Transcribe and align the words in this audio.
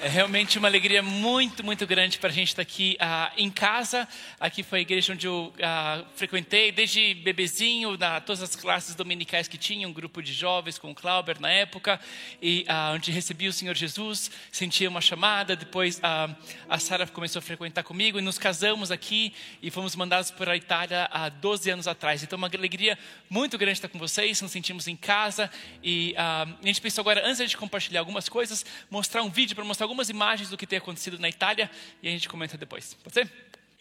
É 0.00 0.06
realmente 0.06 0.60
uma 0.60 0.68
alegria 0.68 1.02
muito, 1.02 1.64
muito 1.64 1.84
grande 1.84 2.20
para 2.20 2.28
a 2.28 2.32
gente 2.32 2.50
estar 2.50 2.62
aqui 2.62 2.96
uh, 3.00 3.32
em 3.36 3.50
casa. 3.50 4.06
Aqui 4.38 4.62
foi 4.62 4.78
a 4.78 4.82
igreja 4.82 5.12
onde 5.12 5.26
eu 5.26 5.52
uh, 5.56 6.06
frequentei 6.14 6.70
desde 6.70 7.14
bebezinho, 7.14 7.96
na, 7.98 8.20
todas 8.20 8.40
as 8.40 8.54
classes 8.54 8.94
dominicais 8.94 9.48
que 9.48 9.58
tinha, 9.58 9.88
um 9.88 9.92
grupo 9.92 10.22
de 10.22 10.32
jovens 10.32 10.78
com 10.78 10.92
o 10.92 10.94
Clauber 10.94 11.40
na 11.40 11.50
época, 11.50 11.98
e 12.40 12.64
uh, 12.68 12.94
onde 12.94 13.10
recebi 13.10 13.48
o 13.48 13.52
Senhor 13.52 13.74
Jesus, 13.74 14.30
sentia 14.52 14.88
uma 14.88 15.00
chamada. 15.00 15.56
Depois 15.56 16.00
a 16.00 16.78
Sara 16.78 17.04
começou 17.08 17.40
a 17.40 17.42
frequentar 17.42 17.82
comigo 17.82 18.20
e 18.20 18.22
nos 18.22 18.38
casamos 18.38 18.92
aqui 18.92 19.34
e 19.60 19.68
fomos 19.68 19.96
mandados 19.96 20.30
para 20.30 20.52
a 20.52 20.56
Itália 20.56 21.08
há 21.10 21.28
12 21.28 21.70
anos 21.70 21.88
atrás. 21.88 22.22
Então, 22.22 22.36
uma 22.36 22.46
alegria 22.46 22.96
muito 23.28 23.58
grande 23.58 23.78
estar 23.78 23.88
com 23.88 23.98
vocês, 23.98 24.40
nos 24.42 24.52
sentimos 24.52 24.86
em 24.86 24.94
casa 24.94 25.50
e 25.82 26.14
a 26.16 26.46
gente 26.62 26.80
pensou 26.80 27.02
agora, 27.02 27.26
antes 27.26 27.50
de 27.50 27.56
compartilhar 27.56 27.98
algumas 27.98 28.28
coisas, 28.28 28.64
mostrar 28.88 29.24
um 29.24 29.28
vídeo 29.28 29.56
para 29.56 29.64
mostrar 29.64 29.87
algumas 29.88 30.10
imagens 30.10 30.50
do 30.50 30.56
que 30.58 30.66
tem 30.66 30.76
acontecido 30.76 31.18
na 31.18 31.30
Itália 31.30 31.70
e 32.02 32.08
a 32.08 32.10
gente 32.10 32.28
comenta 32.28 32.58
depois. 32.58 32.92
Pode 33.02 33.14
ser? 33.14 33.32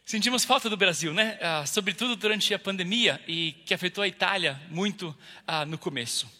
Sentimos 0.05 0.45
falta 0.45 0.69
do 0.69 0.77
Brasil, 0.77 1.13
né? 1.13 1.37
Ah, 1.41 1.65
sobretudo 1.65 2.15
durante 2.15 2.53
a 2.53 2.59
pandemia 2.59 3.21
e 3.27 3.51
que 3.65 3.73
afetou 3.73 4.01
a 4.01 4.07
Itália 4.07 4.57
muito 4.69 5.13
ah, 5.45 5.65
no 5.65 5.77
começo. 5.77 6.31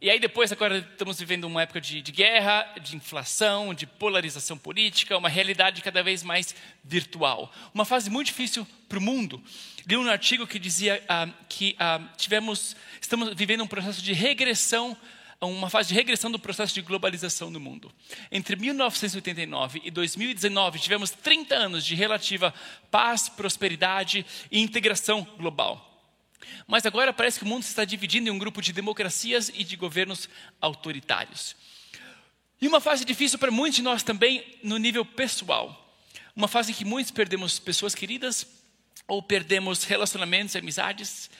E 0.00 0.08
aí 0.08 0.18
depois, 0.18 0.50
agora 0.50 0.78
estamos 0.78 1.18
vivendo 1.18 1.44
uma 1.44 1.60
época 1.60 1.82
de, 1.82 2.00
de, 2.00 2.10
guerra, 2.10 2.62
de 2.82 2.96
inflação, 2.96 3.74
de 3.74 3.86
polarização 3.86 4.56
política, 4.56 5.18
uma 5.18 5.28
realidade 5.28 5.82
cada 5.82 6.02
vez 6.02 6.22
mais 6.22 6.54
virtual. 6.82 7.52
Uma 7.74 7.84
fase 7.84 8.08
muito 8.08 8.28
difícil 8.28 8.66
para 8.88 8.98
o 8.98 9.02
mundo. 9.02 9.42
Li 9.86 9.98
um 9.98 10.08
artigo 10.08 10.46
que 10.46 10.58
dizia 10.58 11.04
ah, 11.06 11.28
que 11.46 11.76
tivemos, 12.16 12.74
estamos 12.98 13.34
vivendo 13.34 13.62
um 13.62 13.68
processo 13.68 14.00
de 14.00 14.14
regressão 14.14 14.96
uma 15.46 15.70
fase 15.70 15.88
de 15.88 15.94
regressão 15.94 16.30
do 16.30 16.38
processo 16.38 16.74
de 16.74 16.82
globalização 16.82 17.50
no 17.50 17.58
mundo. 17.58 17.90
Entre 18.30 18.56
1989 18.56 19.80
e 19.84 19.90
2019, 19.90 20.78
tivemos 20.78 21.10
30 21.10 21.54
anos 21.54 21.84
de 21.84 21.94
relativa 21.94 22.52
paz, 22.90 23.28
prosperidade 23.28 24.26
e 24.50 24.60
integração 24.60 25.26
global. 25.38 25.86
Mas 26.66 26.84
agora 26.84 27.12
parece 27.12 27.38
que 27.38 27.44
o 27.44 27.48
mundo 27.48 27.62
se 27.62 27.70
está 27.70 27.84
dividindo 27.84 28.28
em 28.28 28.32
um 28.32 28.38
grupo 28.38 28.60
de 28.60 28.72
democracias 28.72 29.50
e 29.54 29.64
de 29.64 29.76
governos 29.76 30.28
autoritários. 30.60 31.56
E 32.60 32.68
uma 32.68 32.80
fase 32.80 33.04
difícil 33.04 33.38
para 33.38 33.50
muitos 33.50 33.76
de 33.76 33.82
nós 33.82 34.02
também 34.02 34.44
no 34.62 34.76
nível 34.76 35.04
pessoal. 35.04 35.98
Uma 36.36 36.48
fase 36.48 36.72
em 36.72 36.74
que 36.74 36.84
muitos 36.84 37.10
perdemos 37.10 37.58
pessoas 37.58 37.94
queridas, 37.94 38.46
ou 39.06 39.22
perdemos 39.22 39.84
relacionamentos 39.84 40.54
e 40.54 40.58
amizades, 40.58 41.30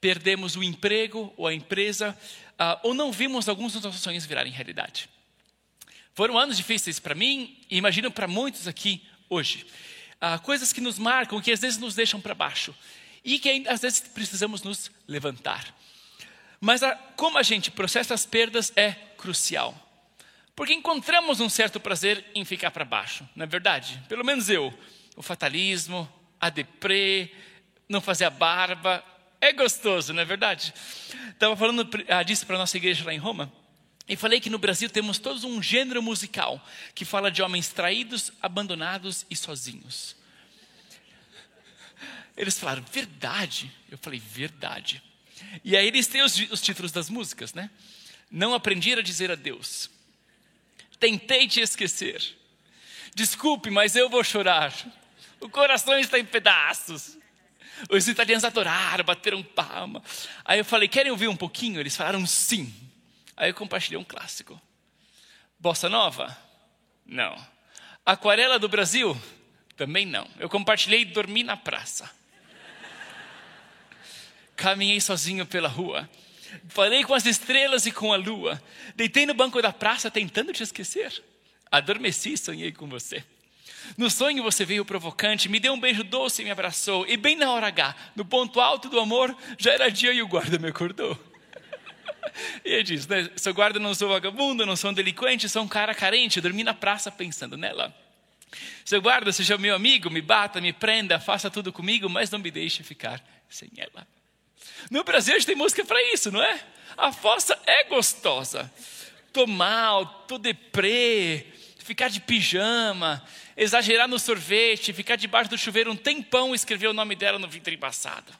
perdemos 0.00 0.54
o 0.54 0.62
emprego 0.62 1.32
ou 1.36 1.46
a 1.46 1.54
empresa, 1.54 2.16
uh, 2.60 2.78
ou 2.82 2.94
não 2.94 3.12
vimos 3.12 3.48
alguns 3.48 3.72
dos 3.72 3.82
nossos 3.82 4.00
sonhos 4.00 4.26
virarem 4.26 4.52
realidade. 4.52 5.08
Foram 6.14 6.38
anos 6.38 6.56
difíceis 6.56 6.98
para 6.98 7.14
mim 7.14 7.58
e 7.70 7.76
imagino 7.76 8.10
para 8.10 8.26
muitos 8.26 8.66
aqui 8.66 9.02
hoje. 9.28 9.66
Uh, 10.14 10.40
coisas 10.42 10.72
que 10.72 10.80
nos 10.80 10.98
marcam, 10.98 11.40
que 11.40 11.52
às 11.52 11.60
vezes 11.60 11.78
nos 11.78 11.94
deixam 11.94 12.20
para 12.20 12.34
baixo 12.34 12.74
e 13.24 13.38
que 13.38 13.64
às 13.68 13.80
vezes 13.80 14.00
precisamos 14.00 14.62
nos 14.62 14.90
levantar. 15.06 15.74
Mas 16.60 16.82
a, 16.82 16.94
como 17.16 17.36
a 17.38 17.42
gente 17.42 17.70
processa 17.70 18.14
as 18.14 18.24
perdas 18.24 18.72
é 18.76 18.92
crucial. 18.92 19.74
Porque 20.54 20.72
encontramos 20.72 21.38
um 21.40 21.50
certo 21.50 21.78
prazer 21.78 22.24
em 22.34 22.44
ficar 22.44 22.70
para 22.70 22.84
baixo, 22.84 23.28
não 23.36 23.44
é 23.44 23.46
verdade? 23.46 24.02
Pelo 24.08 24.24
menos 24.24 24.48
eu. 24.48 24.72
O 25.14 25.22
fatalismo, 25.22 26.10
a 26.40 26.48
deprê, 26.48 27.30
não 27.88 28.00
fazer 28.00 28.24
a 28.24 28.30
barba, 28.30 29.04
é 29.46 29.52
gostoso, 29.52 30.12
não 30.12 30.22
é 30.22 30.24
verdade? 30.24 30.74
Estava 31.30 31.56
falando 31.56 31.88
ah, 32.08 32.22
disso 32.22 32.46
para 32.46 32.56
a 32.56 32.58
nossa 32.58 32.76
igreja 32.76 33.04
lá 33.04 33.14
em 33.14 33.18
Roma. 33.18 33.52
E 34.08 34.16
falei 34.16 34.40
que 34.40 34.50
no 34.50 34.58
Brasil 34.58 34.88
temos 34.88 35.18
todos 35.18 35.42
um 35.42 35.62
gênero 35.62 36.02
musical 36.02 36.64
que 36.94 37.04
fala 37.04 37.30
de 37.30 37.42
homens 37.42 37.68
traídos, 37.68 38.32
abandonados 38.40 39.26
e 39.28 39.36
sozinhos. 39.36 40.14
Eles 42.36 42.58
falaram, 42.58 42.84
verdade? 42.92 43.72
Eu 43.90 43.98
falei, 43.98 44.20
verdade. 44.20 45.02
E 45.64 45.76
aí 45.76 45.86
eles 45.86 46.06
têm 46.06 46.22
os, 46.22 46.36
os 46.50 46.60
títulos 46.60 46.92
das 46.92 47.08
músicas, 47.08 47.54
né? 47.54 47.70
Não 48.30 48.54
aprendi 48.54 48.92
a 48.92 49.02
dizer 49.02 49.30
adeus. 49.30 49.90
Tentei 51.00 51.48
te 51.48 51.60
esquecer. 51.60 52.22
Desculpe, 53.14 53.70
mas 53.70 53.96
eu 53.96 54.08
vou 54.08 54.22
chorar. 54.22 54.72
O 55.40 55.48
coração 55.48 55.98
está 55.98 56.18
em 56.18 56.24
pedaços. 56.24 57.16
Os 57.90 58.08
italianos 58.08 58.44
adoraram, 58.44 59.04
bateram 59.04 59.42
palma. 59.42 60.02
Aí 60.44 60.58
eu 60.58 60.64
falei, 60.64 60.88
querem 60.88 61.12
ouvir 61.12 61.28
um 61.28 61.36
pouquinho? 61.36 61.80
Eles 61.80 61.96
falaram 61.96 62.24
sim. 62.26 62.72
Aí 63.36 63.50
eu 63.50 63.54
compartilhei 63.54 63.98
um 63.98 64.04
clássico. 64.04 64.60
Bossa 65.58 65.88
Nova? 65.88 66.36
Não. 67.04 67.36
Aquarela 68.04 68.58
do 68.58 68.68
Brasil? 68.68 69.20
Também 69.76 70.06
não. 70.06 70.28
Eu 70.38 70.48
compartilhei 70.48 71.04
Dormi 71.04 71.42
na 71.42 71.56
Praça. 71.56 72.10
Caminhei 74.56 75.00
sozinho 75.00 75.44
pela 75.44 75.68
rua. 75.68 76.08
Falei 76.68 77.04
com 77.04 77.14
as 77.14 77.26
estrelas 77.26 77.84
e 77.84 77.92
com 77.92 78.12
a 78.12 78.16
lua. 78.16 78.62
Deitei 78.94 79.26
no 79.26 79.34
banco 79.34 79.60
da 79.60 79.72
praça 79.72 80.10
tentando 80.10 80.52
te 80.52 80.62
esquecer. 80.62 81.22
Adormeci 81.70 82.32
e 82.32 82.38
sonhei 82.38 82.72
com 82.72 82.88
você. 82.88 83.22
No 83.96 84.10
sonho 84.10 84.42
você 84.42 84.64
veio 84.64 84.84
provocante, 84.84 85.48
me 85.48 85.60
deu 85.60 85.72
um 85.72 85.80
beijo 85.80 86.04
doce 86.04 86.42
e 86.42 86.44
me 86.44 86.50
abraçou. 86.50 87.06
E 87.06 87.16
bem 87.16 87.36
na 87.36 87.50
hora 87.52 87.68
H, 87.68 87.94
no 88.14 88.24
ponto 88.24 88.60
alto 88.60 88.88
do 88.88 89.00
amor, 89.00 89.36
já 89.58 89.72
era 89.72 89.90
dia 89.90 90.12
e 90.12 90.22
o 90.22 90.28
guarda 90.28 90.58
me 90.58 90.68
acordou. 90.68 91.18
E 92.64 92.72
ele 92.72 92.82
diz: 92.82 93.06
né, 93.06 93.30
Seu 93.36 93.54
guarda, 93.54 93.78
não 93.78 93.94
sou 93.94 94.08
vagabundo, 94.08 94.66
não 94.66 94.76
sou 94.76 94.90
um 94.90 94.94
delinquente, 94.94 95.48
sou 95.48 95.62
um 95.62 95.68
cara 95.68 95.94
carente. 95.94 96.40
dormi 96.40 96.64
na 96.64 96.74
praça 96.74 97.10
pensando 97.10 97.56
nela. 97.56 97.94
Seu 98.84 99.00
guarda, 99.00 99.32
seja 99.32 99.58
meu 99.58 99.74
amigo, 99.74 100.10
me 100.10 100.20
bata, 100.20 100.60
me 100.60 100.72
prenda, 100.72 101.18
faça 101.18 101.50
tudo 101.50 101.72
comigo, 101.72 102.08
mas 102.08 102.30
não 102.30 102.38
me 102.38 102.50
deixe 102.50 102.82
ficar 102.82 103.22
sem 103.48 103.70
ela. 103.76 104.06
No 104.90 105.02
Brasil 105.02 105.34
a 105.34 105.38
gente 105.38 105.46
tem 105.46 105.56
música 105.56 105.84
para 105.84 106.00
isso, 106.12 106.30
não 106.30 106.42
é? 106.42 106.60
A 106.96 107.12
fossa 107.12 107.58
é 107.66 107.84
gostosa. 107.84 108.70
Tô 109.32 109.46
mal, 109.46 110.06
tô 110.26 110.38
deprê, 110.38 111.46
ficar 111.78 112.08
de 112.08 112.20
pijama, 112.20 113.22
exagerar 113.56 114.06
no 114.06 114.18
sorvete, 114.18 114.92
ficar 114.92 115.16
debaixo 115.16 115.50
do 115.50 115.56
chuveiro 115.56 115.90
um 115.90 115.96
tempão 115.96 116.52
e 116.52 116.56
escrever 116.56 116.88
o 116.88 116.92
nome 116.92 117.16
dela 117.16 117.38
no 117.38 117.48
vidro 117.48 117.72
embaçado. 117.72 118.32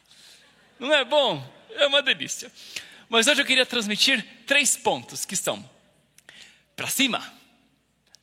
Não 0.78 0.93
é 0.93 1.04
bom? 1.04 1.44
É 1.71 1.87
uma 1.87 2.03
delícia. 2.03 2.53
Mas 3.09 3.26
hoje 3.26 3.41
eu 3.41 3.47
queria 3.47 3.65
transmitir 3.65 4.25
três 4.47 4.76
pontos 4.76 5.25
que 5.25 5.37
são: 5.37 5.69
para 6.75 6.88
cima, 6.88 7.32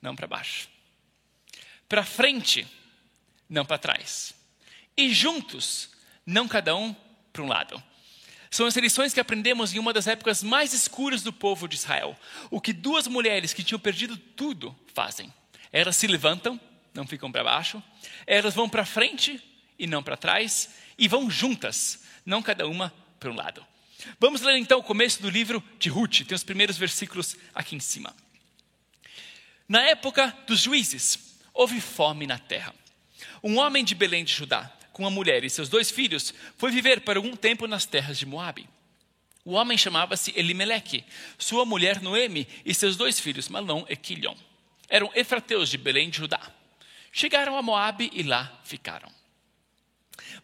não 0.01 0.15
para 0.15 0.27
baixo. 0.27 0.69
Para 1.89 2.03
frente, 2.03 2.67
não 3.49 3.65
para 3.65 3.77
trás. 3.77 4.33
E 4.95 5.13
juntos, 5.13 5.89
não 6.25 6.47
cada 6.47 6.75
um 6.75 6.95
para 7.31 7.41
um 7.41 7.47
lado. 7.47 7.81
São 8.51 8.67
as 8.67 8.75
lições 8.75 9.13
que 9.13 9.19
aprendemos 9.19 9.73
em 9.73 9.79
uma 9.79 9.91
das 9.91 10.05
épocas 10.05 10.43
mais 10.43 10.73
escuras 10.73 11.23
do 11.23 11.33
povo 11.33 11.67
de 11.67 11.75
Israel. 11.75 12.15
O 12.51 12.61
que 12.61 12.71
duas 12.71 13.07
mulheres 13.07 13.51
que 13.51 13.63
tinham 13.63 13.79
perdido 13.79 14.15
tudo 14.15 14.75
fazem. 14.93 15.33
Elas 15.71 15.95
se 15.95 16.05
levantam 16.05 16.59
não 16.93 17.07
ficam 17.07 17.31
para 17.31 17.43
baixo. 17.43 17.81
Elas 18.25 18.53
vão 18.53 18.69
para 18.69 18.85
frente 18.85 19.41
e 19.77 19.87
não 19.87 20.03
para 20.03 20.17
trás, 20.17 20.69
e 20.97 21.07
vão 21.07 21.29
juntas, 21.29 22.03
não 22.25 22.41
cada 22.41 22.67
uma 22.67 22.93
para 23.19 23.31
um 23.31 23.35
lado. 23.35 23.65
Vamos 24.19 24.41
ler 24.41 24.57
então 24.57 24.79
o 24.79 24.83
começo 24.83 25.21
do 25.21 25.29
livro 25.29 25.63
de 25.79 25.89
Ruth, 25.89 26.21
tem 26.27 26.35
os 26.35 26.43
primeiros 26.43 26.77
versículos 26.77 27.35
aqui 27.53 27.75
em 27.75 27.79
cima. 27.79 28.15
Na 29.67 29.81
época 29.81 30.35
dos 30.45 30.59
juízes, 30.59 31.37
houve 31.53 31.79
fome 31.79 32.27
na 32.27 32.37
terra. 32.37 32.75
Um 33.41 33.57
homem 33.57 33.83
de 33.83 33.95
Belém 33.95 34.23
de 34.23 34.33
Judá, 34.33 34.71
com 34.91 35.05
a 35.07 35.09
mulher 35.09 35.43
e 35.43 35.49
seus 35.49 35.69
dois 35.69 35.89
filhos, 35.89 36.33
foi 36.57 36.71
viver 36.71 37.01
por 37.01 37.15
algum 37.17 37.35
tempo 37.35 37.65
nas 37.65 37.85
terras 37.85 38.17
de 38.17 38.25
Moabe. 38.25 38.69
O 39.45 39.53
homem 39.53 39.77
chamava-se 39.77 40.31
Elimeleque, 40.35 41.03
sua 41.37 41.65
mulher 41.65 42.01
Noemi 42.01 42.47
e 42.65 42.73
seus 42.73 42.95
dois 42.95 43.19
filhos 43.19 43.50
Malom 43.50 43.85
e 43.89 43.95
Quilion. 43.95 44.35
Eram 44.88 45.12
efrateus 45.15 45.69
de 45.69 45.77
Belém 45.77 46.09
de 46.09 46.18
Judá. 46.18 46.51
Chegaram 47.15 47.56
a 47.56 47.62
Moabe 47.62 48.10
e 48.12 48.24
lá 48.24 48.60
ficaram. 48.63 49.07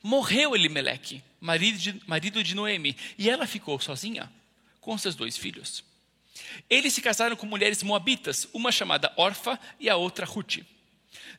Morreu 0.04 0.56
Elimeleque, 0.56 1.24
marido 1.42 1.80
de, 1.80 2.02
marido 2.06 2.44
de 2.44 2.54
Noemi, 2.54 2.96
e 3.18 3.28
ela 3.28 3.48
ficou 3.48 3.80
sozinha 3.80 4.32
com 4.80 4.96
seus 4.96 5.16
dois 5.16 5.36
filhos. 5.36 5.84
Eles 6.70 6.94
se 6.94 7.02
casaram 7.02 7.36
com 7.36 7.48
mulheres 7.48 7.82
moabitas, 7.82 8.48
uma 8.54 8.72
chamada 8.72 9.12
Orfa 9.18 9.60
e 9.80 9.90
a 9.90 9.96
outra 9.96 10.28
Ruth. 10.28 10.60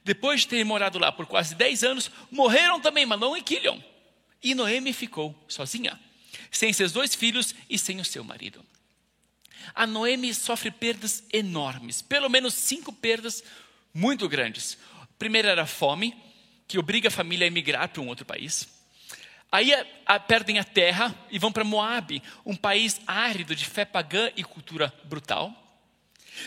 Depois 0.05 0.41
de 0.41 0.49
terem 0.49 0.65
morado 0.65 0.99
lá 0.99 1.13
por 1.13 1.27
quase 1.27 1.55
dez 1.55 1.85
anos, 1.85 2.11
morreram 2.29 2.81
também 2.81 3.07
Malom 3.07 3.37
e 3.37 3.43
Quilion. 3.43 3.79
E 4.43 4.53
Noemi 4.53 4.93
ficou 4.93 5.33
sozinha, 5.47 5.99
sem 6.51 6.73
seus 6.73 6.91
dois 6.91 7.15
filhos 7.15 7.55
e 7.69 7.79
sem 7.79 8.01
o 8.01 8.05
seu 8.05 8.25
marido. 8.25 8.67
A 9.77 9.87
Noemi 9.87 10.35
sofre 10.35 10.73
perdas 10.73 11.23
enormes, 11.33 12.03
pelo 12.03 12.29
menos 12.29 12.55
cinco 12.55 12.93
perdas 12.93 13.45
muito 13.95 14.29
grandes. 14.29 14.77
Primeiro 15.21 15.49
era 15.49 15.65
a 15.65 15.67
fome, 15.67 16.17
que 16.67 16.79
obriga 16.79 17.09
a 17.09 17.11
família 17.11 17.45
a 17.45 17.49
emigrar 17.49 17.87
para 17.91 18.01
um 18.01 18.09
outro 18.09 18.25
país. 18.25 18.67
Aí 19.53 19.71
a, 19.75 19.87
a, 20.07 20.19
perdem 20.19 20.59
a 20.59 20.65
terra 20.65 21.15
e 21.31 21.39
vão 21.39 21.53
para 21.53 21.63
Moabe, 21.63 22.23
um 22.43 22.57
país 22.57 22.99
árido 23.07 23.55
de 23.55 23.67
fé 23.67 23.85
pagã 23.85 24.31
e 24.35 24.43
cultura 24.43 24.91
brutal. 25.05 25.55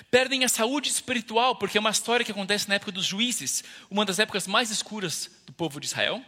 Perdem 0.09 0.43
a 0.43 0.49
saúde 0.49 0.89
espiritual, 0.89 1.55
porque 1.55 1.77
é 1.77 1.79
uma 1.79 1.91
história 1.91 2.25
que 2.25 2.31
acontece 2.31 2.67
na 2.67 2.73
época 2.73 2.91
dos 2.91 3.05
juízes, 3.05 3.63
uma 3.91 4.03
das 4.03 4.17
épocas 4.17 4.47
mais 4.47 4.71
escuras 4.71 5.29
do 5.45 5.53
povo 5.53 5.79
de 5.79 5.85
Israel. 5.85 6.25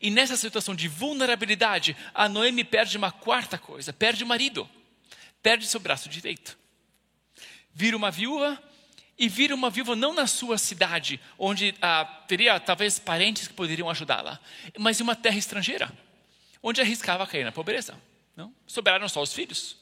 E 0.00 0.10
nessa 0.10 0.38
situação 0.38 0.74
de 0.74 0.88
vulnerabilidade, 0.88 1.94
a 2.14 2.30
Noemi 2.30 2.64
perde 2.64 2.96
uma 2.96 3.12
quarta 3.12 3.58
coisa: 3.58 3.92
perde 3.92 4.24
o 4.24 4.26
marido, 4.26 4.66
perde 5.42 5.66
seu 5.66 5.80
braço 5.80 6.08
direito. 6.08 6.56
Vira 7.74 7.94
uma 7.94 8.10
viúva 8.10 8.58
e 9.18 9.28
vira 9.28 9.54
uma 9.54 9.70
viúva 9.70 9.94
não 9.94 10.14
na 10.14 10.26
sua 10.26 10.58
cidade, 10.58 11.20
onde 11.38 11.74
ah, 11.80 12.04
teria 12.26 12.58
talvez 12.58 12.98
parentes 12.98 13.48
que 13.48 13.54
poderiam 13.54 13.88
ajudá-la, 13.90 14.40
mas 14.78 14.98
em 14.98 15.02
uma 15.02 15.14
terra 15.14 15.38
estrangeira, 15.38 15.92
onde 16.62 16.80
arriscava 16.80 17.26
cair 17.26 17.44
na 17.44 17.52
pobreza. 17.52 18.00
Não? 18.36 18.54
Sobraram 18.66 19.08
só 19.08 19.20
os 19.22 19.32
filhos. 19.32 19.76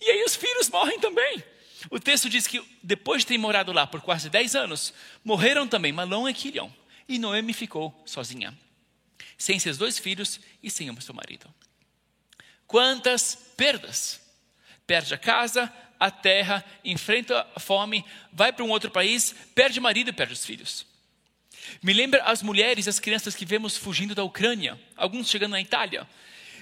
E 0.00 0.10
aí 0.10 0.24
os 0.24 0.36
filhos 0.36 0.68
morrem 0.70 0.98
também. 1.00 1.42
O 1.90 1.98
texto 1.98 2.28
diz 2.28 2.46
que 2.46 2.62
depois 2.82 3.22
de 3.22 3.28
ter 3.28 3.38
morado 3.38 3.72
lá 3.72 3.86
por 3.86 4.00
quase 4.00 4.30
10 4.30 4.54
anos, 4.54 4.94
morreram 5.24 5.66
também 5.66 5.92
Malom 5.92 6.28
e 6.28 6.34
Quilion. 6.34 6.70
E 7.08 7.18
Noemi 7.18 7.52
ficou 7.52 8.00
sozinha, 8.06 8.56
sem 9.36 9.58
seus 9.58 9.76
dois 9.76 9.98
filhos 9.98 10.40
e 10.62 10.70
sem 10.70 10.88
o 10.90 11.00
seu 11.00 11.14
marido. 11.14 11.52
Quantas 12.66 13.34
perdas! 13.56 14.20
Perde 14.86 15.14
a 15.14 15.18
casa, 15.18 15.72
a 16.02 16.10
terra, 16.10 16.64
enfrenta 16.84 17.46
a 17.54 17.60
fome, 17.60 18.04
vai 18.32 18.52
para 18.52 18.64
um 18.64 18.70
outro 18.70 18.90
país, 18.90 19.32
perde 19.54 19.78
marido 19.78 20.10
e 20.10 20.12
perde 20.12 20.32
os 20.32 20.44
filhos. 20.44 20.84
Me 21.80 21.92
lembra 21.92 22.24
as 22.24 22.42
mulheres 22.42 22.86
e 22.86 22.88
as 22.88 22.98
crianças 22.98 23.36
que 23.36 23.46
vemos 23.46 23.76
fugindo 23.76 24.12
da 24.12 24.24
Ucrânia, 24.24 24.80
alguns 24.96 25.30
chegando 25.30 25.52
na 25.52 25.60
Itália. 25.60 26.08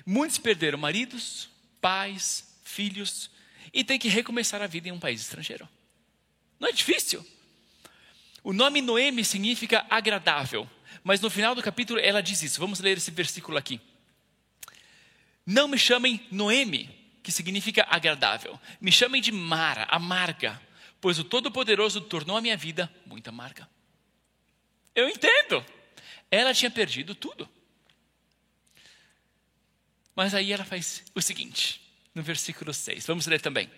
Muitos 0.04 0.37
perderam 0.37 0.76
maridos, 0.76 1.48
pais, 1.81 2.54
filhos 2.62 3.31
e 3.72 3.82
têm 3.82 3.98
que 3.98 4.08
recomeçar 4.08 4.60
a 4.60 4.66
vida 4.66 4.90
em 4.90 4.92
um 4.92 5.00
país 5.00 5.22
estrangeiro. 5.22 5.66
Não 6.58 6.69
é 6.69 6.72
difícil. 6.72 7.26
O 8.44 8.52
nome 8.52 8.82
Noemi 8.82 9.25
significa 9.25 9.87
agradável, 9.88 10.69
mas 11.02 11.19
no 11.22 11.31
final 11.31 11.54
do 11.54 11.62
capítulo 11.62 11.98
ela 11.98 12.22
diz 12.22 12.42
isso. 12.42 12.60
Vamos 12.60 12.81
ler 12.81 12.98
esse 12.98 13.10
versículo 13.10 13.56
aqui. 13.56 13.81
Não 15.46 15.66
me 15.66 15.78
chamem 15.78 16.20
Noemi, 16.31 17.00
que 17.22 17.32
significa 17.32 17.87
agradável. 17.88 18.58
Me 18.81 18.90
chamem 18.90 19.20
de 19.20 19.32
Mara, 19.32 19.84
amarga, 19.90 20.61
pois 21.00 21.19
o 21.19 21.25
Todo-Poderoso 21.25 22.00
tornou 22.00 22.37
a 22.37 22.40
minha 22.40 22.56
vida 22.56 22.93
muito 23.06 23.28
amarga. 23.28 23.69
Eu 24.94 25.08
entendo. 25.08 25.64
Ela 26.31 26.55
tinha 26.55 26.70
perdido 26.70 27.14
tudo. 27.14 27.49
Mas 30.14 30.34
aí 30.34 30.52
ela 30.52 30.64
faz 30.64 31.02
o 31.14 31.20
seguinte, 31.22 31.81
no 32.14 32.22
versículo 32.22 32.72
6. 32.75 33.06
Vamos 33.06 33.26
ler 33.26 33.40
também. 33.40 33.70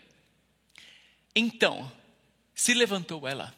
Então, 1.35 1.91
se 2.55 2.75
levantou 2.75 3.27
ela 3.27 3.55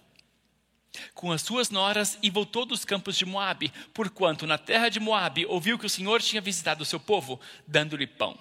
com 1.13 1.33
as 1.33 1.43
suas 1.43 1.71
noras 1.71 2.19
e 2.23 2.31
voltou 2.31 2.65
dos 2.65 2.85
campos 2.85 3.17
de 3.17 3.25
Moabe, 3.25 3.73
porquanto 3.93 4.47
na 4.47 4.57
terra 4.57 4.89
de 4.89 5.01
Moabe 5.01 5.45
ouviu 5.47 5.79
que 5.79 5.87
o 5.87 5.91
Senhor 5.91 6.23
tinha 6.23 6.41
visitado 6.41 6.83
o 6.83 6.87
seu 6.87 7.01
povo, 7.01 7.41
dando-lhe 7.67 8.07
pão. 8.07 8.39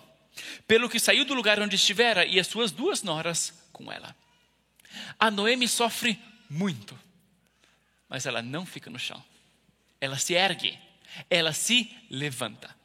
Pelo 0.67 0.89
que 0.89 0.99
saiu 0.99 1.25
do 1.25 1.33
lugar 1.33 1.59
onde 1.59 1.75
estivera 1.75 2.25
e 2.25 2.39
as 2.39 2.47
suas 2.47 2.71
duas 2.71 3.03
noras 3.03 3.67
com 3.71 3.91
ela. 3.91 4.15
A 5.19 5.29
Noemi 5.31 5.67
sofre 5.67 6.19
muito, 6.49 6.97
mas 8.07 8.25
ela 8.25 8.41
não 8.41 8.65
fica 8.65 8.89
no 8.89 8.99
chão. 8.99 9.23
Ela 9.99 10.17
se 10.17 10.33
ergue, 10.33 10.77
ela 11.29 11.53
se 11.53 11.89
levanta. 12.09 12.75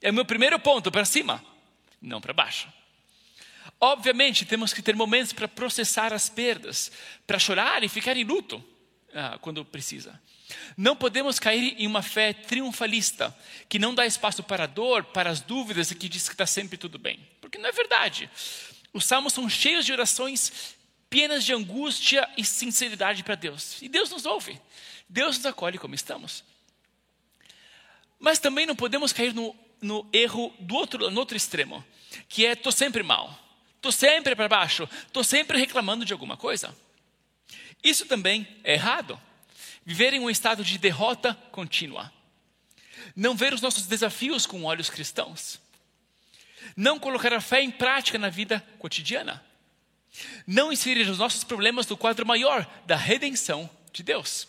É 0.00 0.10
o 0.10 0.14
meu 0.14 0.24
primeiro 0.24 0.58
ponto, 0.58 0.90
para 0.90 1.04
cima, 1.04 1.44
não 2.00 2.20
para 2.20 2.32
baixo. 2.32 2.68
Obviamente, 3.80 4.44
temos 4.44 4.72
que 4.72 4.82
ter 4.82 4.94
momentos 4.94 5.32
para 5.32 5.48
processar 5.48 6.12
as 6.12 6.28
perdas, 6.28 6.92
para 7.26 7.38
chorar 7.38 7.82
e 7.82 7.88
ficar 7.88 8.16
em 8.16 8.24
luto 8.24 8.64
ah, 9.14 9.38
quando 9.40 9.64
precisa. 9.64 10.20
Não 10.76 10.96
podemos 10.96 11.38
cair 11.38 11.74
em 11.78 11.86
uma 11.86 12.02
fé 12.02 12.32
triunfalista, 12.32 13.36
que 13.68 13.78
não 13.78 13.94
dá 13.94 14.06
espaço 14.06 14.42
para 14.42 14.64
a 14.64 14.66
dor, 14.66 15.04
para 15.04 15.30
as 15.30 15.40
dúvidas 15.40 15.90
e 15.90 15.94
que 15.94 16.08
diz 16.08 16.28
que 16.28 16.34
está 16.34 16.46
sempre 16.46 16.76
tudo 16.76 16.98
bem. 16.98 17.18
Porque 17.40 17.58
não 17.58 17.68
é 17.68 17.72
verdade. 17.72 18.30
Os 18.92 19.04
salmos 19.04 19.32
são 19.32 19.48
cheios 19.48 19.86
de 19.86 19.92
orações 19.92 20.76
plenas 21.08 21.44
de 21.44 21.52
angústia 21.52 22.26
e 22.38 22.44
sinceridade 22.44 23.22
para 23.22 23.34
Deus. 23.34 23.80
E 23.82 23.88
Deus 23.88 24.10
nos 24.10 24.24
ouve. 24.24 24.58
Deus 25.06 25.36
nos 25.36 25.44
acolhe 25.44 25.76
como 25.76 25.94
estamos. 25.94 26.42
Mas 28.18 28.38
também 28.38 28.64
não 28.64 28.74
podemos 28.74 29.12
cair 29.12 29.34
no, 29.34 29.54
no 29.80 30.08
erro 30.10 30.54
do 30.58 30.74
outro, 30.74 31.10
no 31.10 31.20
outro 31.20 31.36
extremo, 31.36 31.84
que 32.28 32.46
é 32.46 32.52
estou 32.52 32.72
sempre 32.72 33.02
mal, 33.02 33.38
estou 33.76 33.92
sempre 33.92 34.34
para 34.34 34.48
baixo, 34.48 34.88
estou 35.06 35.22
sempre 35.22 35.58
reclamando 35.58 36.04
de 36.04 36.14
alguma 36.14 36.36
coisa. 36.36 36.74
Isso 37.82 38.06
também 38.06 38.46
é 38.62 38.74
errado. 38.74 39.20
Viver 39.84 40.14
em 40.14 40.20
um 40.20 40.30
estado 40.30 40.64
de 40.64 40.78
derrota 40.78 41.34
contínua. 41.50 42.12
Não 43.16 43.34
ver 43.34 43.52
os 43.52 43.60
nossos 43.60 43.86
desafios 43.86 44.46
com 44.46 44.62
olhos 44.64 44.88
cristãos. 44.88 45.60
Não 46.76 46.98
colocar 46.98 47.32
a 47.32 47.40
fé 47.40 47.60
em 47.60 47.70
prática 47.70 48.18
na 48.18 48.28
vida 48.28 48.64
cotidiana. 48.78 49.44
Não 50.46 50.72
inserir 50.72 51.08
os 51.08 51.18
nossos 51.18 51.42
problemas 51.42 51.86
no 51.88 51.96
quadro 51.96 52.24
maior 52.24 52.64
da 52.86 52.94
redenção 52.94 53.68
de 53.92 54.02
Deus. 54.02 54.46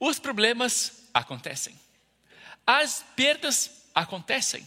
Os 0.00 0.18
problemas 0.18 1.04
acontecem. 1.14 1.78
As 2.66 3.04
perdas 3.14 3.84
acontecem. 3.94 4.66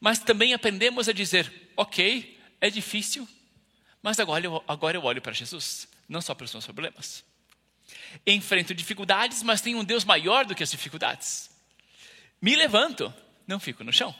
Mas 0.00 0.18
também 0.18 0.54
aprendemos 0.54 1.08
a 1.08 1.12
dizer: 1.12 1.72
ok, 1.76 2.40
é 2.60 2.70
difícil, 2.70 3.28
mas 4.02 4.18
agora 4.20 4.44
eu, 4.44 4.64
agora 4.66 4.96
eu 4.96 5.04
olho 5.04 5.20
para 5.20 5.32
Jesus 5.32 5.88
não 6.08 6.20
só 6.20 6.34
pelos 6.34 6.52
meus 6.52 6.64
problemas. 6.64 7.24
Enfrento 8.26 8.74
dificuldades, 8.74 9.42
mas 9.42 9.60
tenho 9.60 9.78
um 9.78 9.84
Deus 9.84 10.04
maior 10.04 10.44
do 10.44 10.54
que 10.54 10.62
as 10.62 10.70
dificuldades. 10.70 11.50
Me 12.40 12.54
levanto, 12.56 13.12
não 13.46 13.60
fico 13.60 13.84
no 13.84 13.92
chão. 13.92 14.14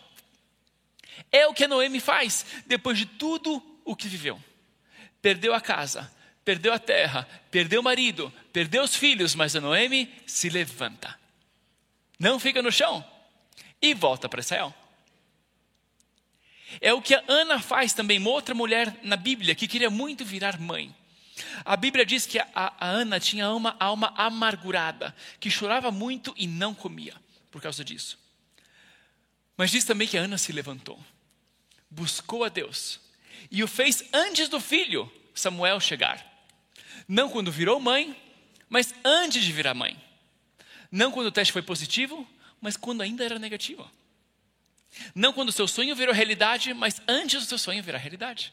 É 1.30 1.46
o 1.46 1.54
que 1.54 1.64
a 1.64 1.68
Noemi 1.68 2.00
faz 2.00 2.44
depois 2.66 2.98
de 2.98 3.06
tudo 3.06 3.62
o 3.84 3.94
que 3.94 4.08
viveu. 4.08 4.42
Perdeu 5.22 5.54
a 5.54 5.60
casa, 5.60 6.10
perdeu 6.44 6.72
a 6.72 6.78
terra, 6.78 7.28
perdeu 7.50 7.80
o 7.80 7.84
marido, 7.84 8.32
perdeu 8.52 8.82
os 8.82 8.94
filhos, 8.94 9.34
mas 9.34 9.54
a 9.56 9.60
Noemi 9.60 10.12
se 10.26 10.48
levanta. 10.48 11.18
Não 12.18 12.38
fica 12.38 12.62
no 12.62 12.72
chão 12.72 13.04
e 13.80 13.94
volta 13.94 14.28
para 14.28 14.40
Israel. 14.40 14.74
É 16.80 16.92
o 16.92 17.02
que 17.02 17.14
a 17.14 17.22
Ana 17.28 17.60
faz 17.60 17.92
também, 17.92 18.18
uma 18.18 18.30
outra 18.30 18.54
mulher 18.54 18.98
na 19.02 19.16
Bíblia 19.16 19.54
que 19.54 19.68
queria 19.68 19.90
muito 19.90 20.24
virar 20.24 20.58
mãe. 20.58 20.94
A 21.64 21.76
Bíblia 21.76 22.06
diz 22.06 22.26
que 22.26 22.38
a, 22.38 22.48
a 22.54 22.86
Ana 22.86 23.18
tinha 23.18 23.50
uma 23.50 23.76
alma 23.80 24.14
amargurada, 24.16 25.14
que 25.40 25.50
chorava 25.50 25.90
muito 25.90 26.32
e 26.36 26.46
não 26.46 26.74
comia 26.74 27.14
por 27.50 27.60
causa 27.60 27.84
disso. 27.84 28.18
Mas 29.56 29.70
diz 29.70 29.84
também 29.84 30.06
que 30.08 30.18
a 30.18 30.22
Ana 30.22 30.38
se 30.38 30.52
levantou, 30.52 30.98
buscou 31.90 32.44
a 32.44 32.48
Deus 32.48 33.00
e 33.50 33.62
o 33.62 33.68
fez 33.68 34.04
antes 34.12 34.48
do 34.48 34.60
filho 34.60 35.10
Samuel 35.34 35.80
chegar. 35.80 36.24
Não 37.06 37.28
quando 37.28 37.52
virou 37.52 37.78
mãe, 37.80 38.16
mas 38.68 38.94
antes 39.04 39.44
de 39.44 39.52
virar 39.52 39.74
mãe. 39.74 40.00
Não 40.90 41.10
quando 41.10 41.26
o 41.26 41.32
teste 41.32 41.52
foi 41.52 41.62
positivo, 41.62 42.28
mas 42.60 42.76
quando 42.76 43.02
ainda 43.02 43.24
era 43.24 43.38
negativo. 43.38 43.88
Não 45.14 45.32
quando 45.32 45.48
o 45.48 45.52
seu 45.52 45.66
sonho 45.66 45.94
virou 45.94 46.14
realidade, 46.14 46.72
mas 46.72 47.00
antes 47.06 47.42
do 47.42 47.48
seu 47.48 47.58
sonho 47.58 47.82
virar 47.82 47.98
realidade. 47.98 48.52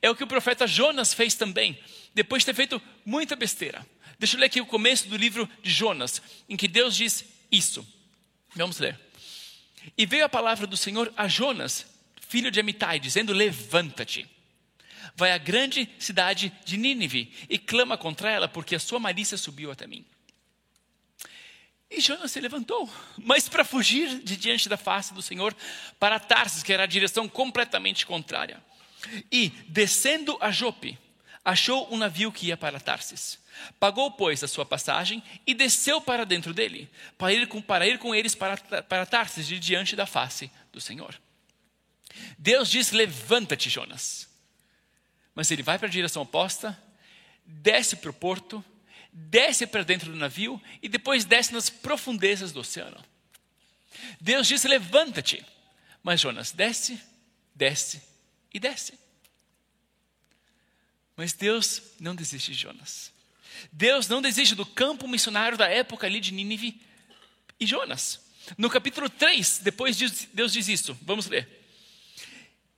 É 0.00 0.10
o 0.10 0.14
que 0.14 0.24
o 0.24 0.26
profeta 0.26 0.66
Jonas 0.66 1.14
fez 1.14 1.34
também, 1.34 1.78
depois 2.14 2.42
de 2.42 2.46
ter 2.46 2.54
feito 2.54 2.80
muita 3.04 3.36
besteira. 3.36 3.86
Deixa 4.18 4.36
eu 4.36 4.40
ler 4.40 4.46
aqui 4.46 4.60
o 4.60 4.66
começo 4.66 5.08
do 5.08 5.16
livro 5.16 5.48
de 5.62 5.70
Jonas, 5.70 6.22
em 6.48 6.56
que 6.56 6.68
Deus 6.68 6.96
diz 6.96 7.24
isso. 7.50 7.86
Vamos 8.54 8.78
ler. 8.78 8.98
E 9.96 10.06
veio 10.06 10.24
a 10.24 10.28
palavra 10.28 10.66
do 10.66 10.76
Senhor 10.76 11.12
a 11.16 11.28
Jonas, 11.28 11.86
filho 12.28 12.50
de 12.50 12.58
Amitai, 12.58 12.98
dizendo: 12.98 13.32
Levanta-te, 13.32 14.28
vai 15.14 15.32
à 15.32 15.38
grande 15.38 15.88
cidade 15.98 16.52
de 16.64 16.76
Nínive 16.76 17.32
e 17.48 17.58
clama 17.58 17.96
contra 17.98 18.30
ela, 18.30 18.48
porque 18.48 18.74
a 18.74 18.80
sua 18.80 18.98
malícia 18.98 19.36
subiu 19.36 19.70
até 19.70 19.86
mim. 19.86 20.04
E 21.90 22.00
Jonas 22.00 22.32
se 22.32 22.40
levantou, 22.40 22.90
mas 23.16 23.48
para 23.48 23.64
fugir 23.64 24.18
de 24.20 24.36
diante 24.36 24.68
da 24.68 24.76
face 24.76 25.14
do 25.14 25.22
Senhor, 25.22 25.54
para 26.00 26.18
Tarsis, 26.18 26.62
que 26.62 26.72
era 26.72 26.82
a 26.82 26.86
direção 26.86 27.28
completamente 27.28 28.04
contrária. 28.04 28.62
E, 29.30 29.50
descendo 29.68 30.36
a 30.40 30.50
Jope, 30.50 30.98
achou 31.44 31.92
um 31.92 31.96
navio 31.96 32.32
que 32.32 32.46
ia 32.46 32.56
para 32.56 32.80
Tarsis. 32.80 33.38
Pagou, 33.78 34.10
pois, 34.10 34.42
a 34.42 34.48
sua 34.48 34.66
passagem 34.66 35.22
e 35.46 35.54
desceu 35.54 36.00
para 36.00 36.26
dentro 36.26 36.52
dele, 36.52 36.90
para 37.16 37.32
ir 37.32 37.46
com, 37.46 37.62
para 37.62 37.86
ir 37.86 37.98
com 37.98 38.14
eles 38.14 38.34
para, 38.34 38.56
para 38.56 39.06
Tarsis, 39.06 39.46
de 39.46 39.58
diante 39.58 39.96
da 39.96 40.06
face 40.06 40.50
do 40.72 40.80
Senhor. 40.80 41.18
Deus 42.36 42.68
diz: 42.68 42.90
Levanta-te, 42.90 43.70
Jonas. 43.70 44.28
Mas 45.34 45.50
ele 45.50 45.62
vai 45.62 45.78
para 45.78 45.86
a 45.86 45.90
direção 45.90 46.22
oposta, 46.22 46.76
desce 47.44 47.96
para 47.96 48.10
o 48.10 48.14
porto, 48.14 48.64
desce 49.12 49.66
para 49.66 49.82
dentro 49.82 50.10
do 50.10 50.16
navio 50.16 50.60
e 50.82 50.88
depois 50.88 51.24
desce 51.24 51.52
nas 51.52 51.70
profundezas 51.70 52.52
do 52.52 52.60
oceano. 52.60 53.02
Deus 54.20 54.46
diz: 54.46 54.64
Levanta-te. 54.64 55.44
Mas 56.02 56.20
Jonas 56.20 56.52
desce, 56.52 57.00
desce 57.54 58.00
e 58.52 58.58
desce. 58.58 58.98
Mas 61.16 61.32
Deus 61.32 61.82
não 61.98 62.14
desiste 62.14 62.52
de 62.52 62.58
Jonas. 62.58 63.12
Deus 63.72 64.06
não 64.08 64.20
desiste 64.20 64.54
do 64.54 64.66
campo 64.66 65.08
missionário 65.08 65.56
da 65.56 65.66
época 65.66 66.06
ali 66.06 66.20
de 66.20 66.32
Nínive 66.32 66.80
e 67.58 67.66
Jonas. 67.66 68.20
No 68.56 68.68
capítulo 68.68 69.08
3, 69.08 69.60
depois 69.62 69.96
Deus 70.32 70.52
diz 70.52 70.68
isso. 70.68 70.96
Vamos 71.02 71.26
ler. 71.26 71.48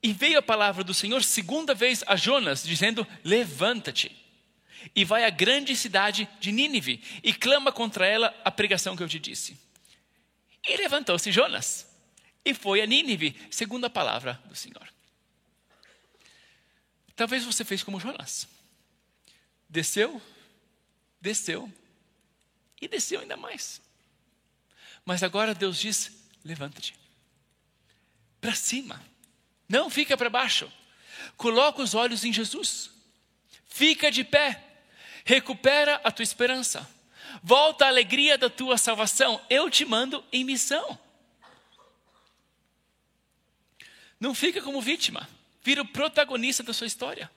E 0.03 0.13
veio 0.13 0.39
a 0.39 0.43
palavra 0.43 0.85
do 0.85 0.95
Senhor 0.95 1.23
segunda 1.25 1.75
vez 1.75 2.05
a 2.07 2.15
Jonas, 2.15 2.63
dizendo: 2.63 3.07
Levanta-te 3.25 4.17
e 4.95 5.05
vai 5.05 5.25
à 5.25 5.31
grande 5.31 5.75
cidade 5.77 6.29
de 6.41 6.53
Nínive 6.53 7.03
e 7.23 7.33
clama 7.35 7.73
contra 7.73 8.07
ela 8.07 8.35
a 8.45 8.51
pregação 8.51 8.97
que 8.97 9.03
eu 9.03 9.09
te 9.09 9.19
disse. 9.19 9.59
E 10.67 10.77
levantou-se 10.77 11.33
Jonas 11.33 11.89
e 12.45 12.55
foi 12.55 12.81
a 12.81 12.87
Nínive, 12.87 13.37
segundo 13.51 13.85
a 13.85 13.91
palavra 13.91 14.41
do 14.47 14.55
Senhor. 14.55 14.89
Talvez 17.19 17.45
você 17.45 17.65
fez 17.65 17.83
como 17.83 17.99
Jonas. 17.99 18.47
Desceu, 19.69 20.23
desceu 21.21 21.71
e 22.81 22.87
desceu 22.87 23.21
ainda 23.21 23.37
mais. 23.37 23.83
Mas 25.05 25.25
agora 25.25 25.53
Deus 25.53 25.81
diz: 25.81 26.13
levanta-te. 26.45 26.95
Para 28.41 28.55
cima. 28.55 29.05
Não 29.69 29.91
fica 29.91 30.17
para 30.17 30.31
baixo. 30.31 30.73
Coloca 31.37 31.83
os 31.83 31.93
olhos 31.93 32.25
em 32.25 32.33
Jesus. 32.33 32.89
Fica 33.67 34.13
de 34.13 34.23
pé. 34.23 34.65
Recupera 35.25 35.97
a 36.05 36.13
tua 36.13 36.23
esperança. 36.23 36.89
Volta 37.43 37.87
à 37.87 37.89
alegria 37.89 38.39
da 38.39 38.49
tua 38.49 38.79
salvação. 38.79 39.45
Eu 39.51 39.69
te 39.69 39.85
mando 39.85 40.25
em 40.33 40.45
missão. 40.45 40.97
Não 44.21 44.37
fica 44.37 44.63
como 44.63 44.81
vítima. 44.81 45.29
Vira 45.69 45.83
o 45.83 45.87
protagonista 45.87 46.63
da 46.63 46.73
sua 46.73 46.87
história. 46.87 47.31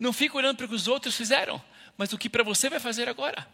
Não 0.00 0.14
fica 0.14 0.34
olhando 0.34 0.56
para 0.56 0.64
o 0.64 0.68
que 0.70 0.74
os 0.74 0.88
outros 0.88 1.14
fizeram, 1.14 1.62
mas 1.94 2.10
o 2.10 2.16
que 2.16 2.26
para 2.26 2.42
você 2.42 2.70
vai 2.70 2.80
fazer 2.80 3.06
agora. 3.06 3.46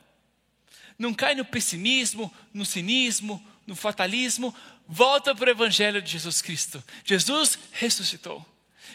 Não 0.97 1.13
cai 1.13 1.35
no 1.35 1.45
pessimismo, 1.45 2.33
no 2.53 2.65
cinismo, 2.65 3.45
no 3.67 3.75
fatalismo. 3.75 4.55
Volta 4.87 5.35
para 5.35 5.49
o 5.49 5.51
Evangelho 5.51 6.01
de 6.01 6.09
Jesus 6.09 6.41
Cristo. 6.41 6.85
Jesus 7.05 7.59
ressuscitou. 7.73 8.47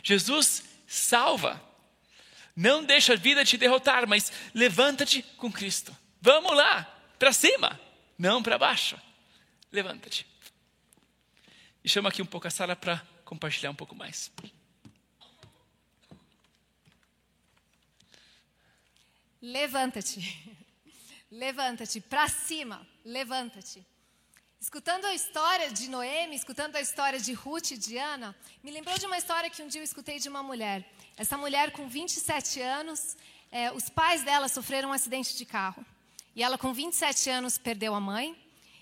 Jesus 0.01 0.63
salva. 0.88 1.62
Não 2.55 2.81
deixa 2.81 3.12
a 3.12 3.17
vida 3.17 3.43
te 3.43 3.57
derrotar, 3.57 4.07
mas 4.07 4.31
levanta-te 4.53 5.24
com 5.36 5.51
Cristo. 5.51 5.93
Vamos 6.21 6.55
lá, 6.55 6.83
para 7.19 7.33
cima, 7.33 7.77
não 8.17 8.41
para 8.41 8.57
baixo. 8.57 8.98
Levanta-te. 9.74 10.25
E 11.83 11.89
chama 11.89 12.07
aqui 12.07 12.21
um 12.21 12.25
pouco 12.25 12.48
a 12.48 12.50
sala 12.50 12.77
para 12.77 13.05
compartilhar 13.25 13.71
um 13.71 13.75
pouco 13.75 13.93
mais. 13.93 14.31
Levanta-te. 19.41 20.58
Levanta-te 21.31 22.01
para 22.01 22.27
cima. 22.27 22.86
Levanta-te. 23.05 23.86
Escutando 24.60 25.05
a 25.05 25.13
história 25.13 25.72
de 25.72 25.89
Noemi, 25.89 26.36
escutando 26.36 26.75
a 26.75 26.81
história 26.81 27.17
de 27.17 27.31
Ruth 27.31 27.72
e 27.72 27.77
de 27.77 27.98
Ana, 27.98 28.36
me 28.62 28.72
lembrou 28.72 28.98
de 28.98 29.05
uma 29.05 29.17
história 29.17 29.50
que 29.50 29.63
um 29.63 29.67
dia 29.67 29.79
eu 29.79 29.86
escutei 29.86 30.19
de 30.19 30.27
uma 30.27 30.43
mulher. 30.43 30.86
Essa 31.15 31.38
mulher, 31.38 31.72
com 31.72 31.88
27 31.88 32.60
anos, 32.60 33.15
é, 33.50 33.72
os 33.72 33.89
pais 33.89 34.22
dela 34.24 34.50
sofreram 34.50 34.89
um 34.89 34.93
acidente 34.93 35.38
de 35.38 35.46
carro. 35.46 35.86
E 36.36 36.43
ela, 36.43 36.58
com 36.58 36.74
27 36.74 37.29
anos, 37.29 37.58
perdeu 37.58 37.96
a 37.96 38.01
mãe 38.01 38.36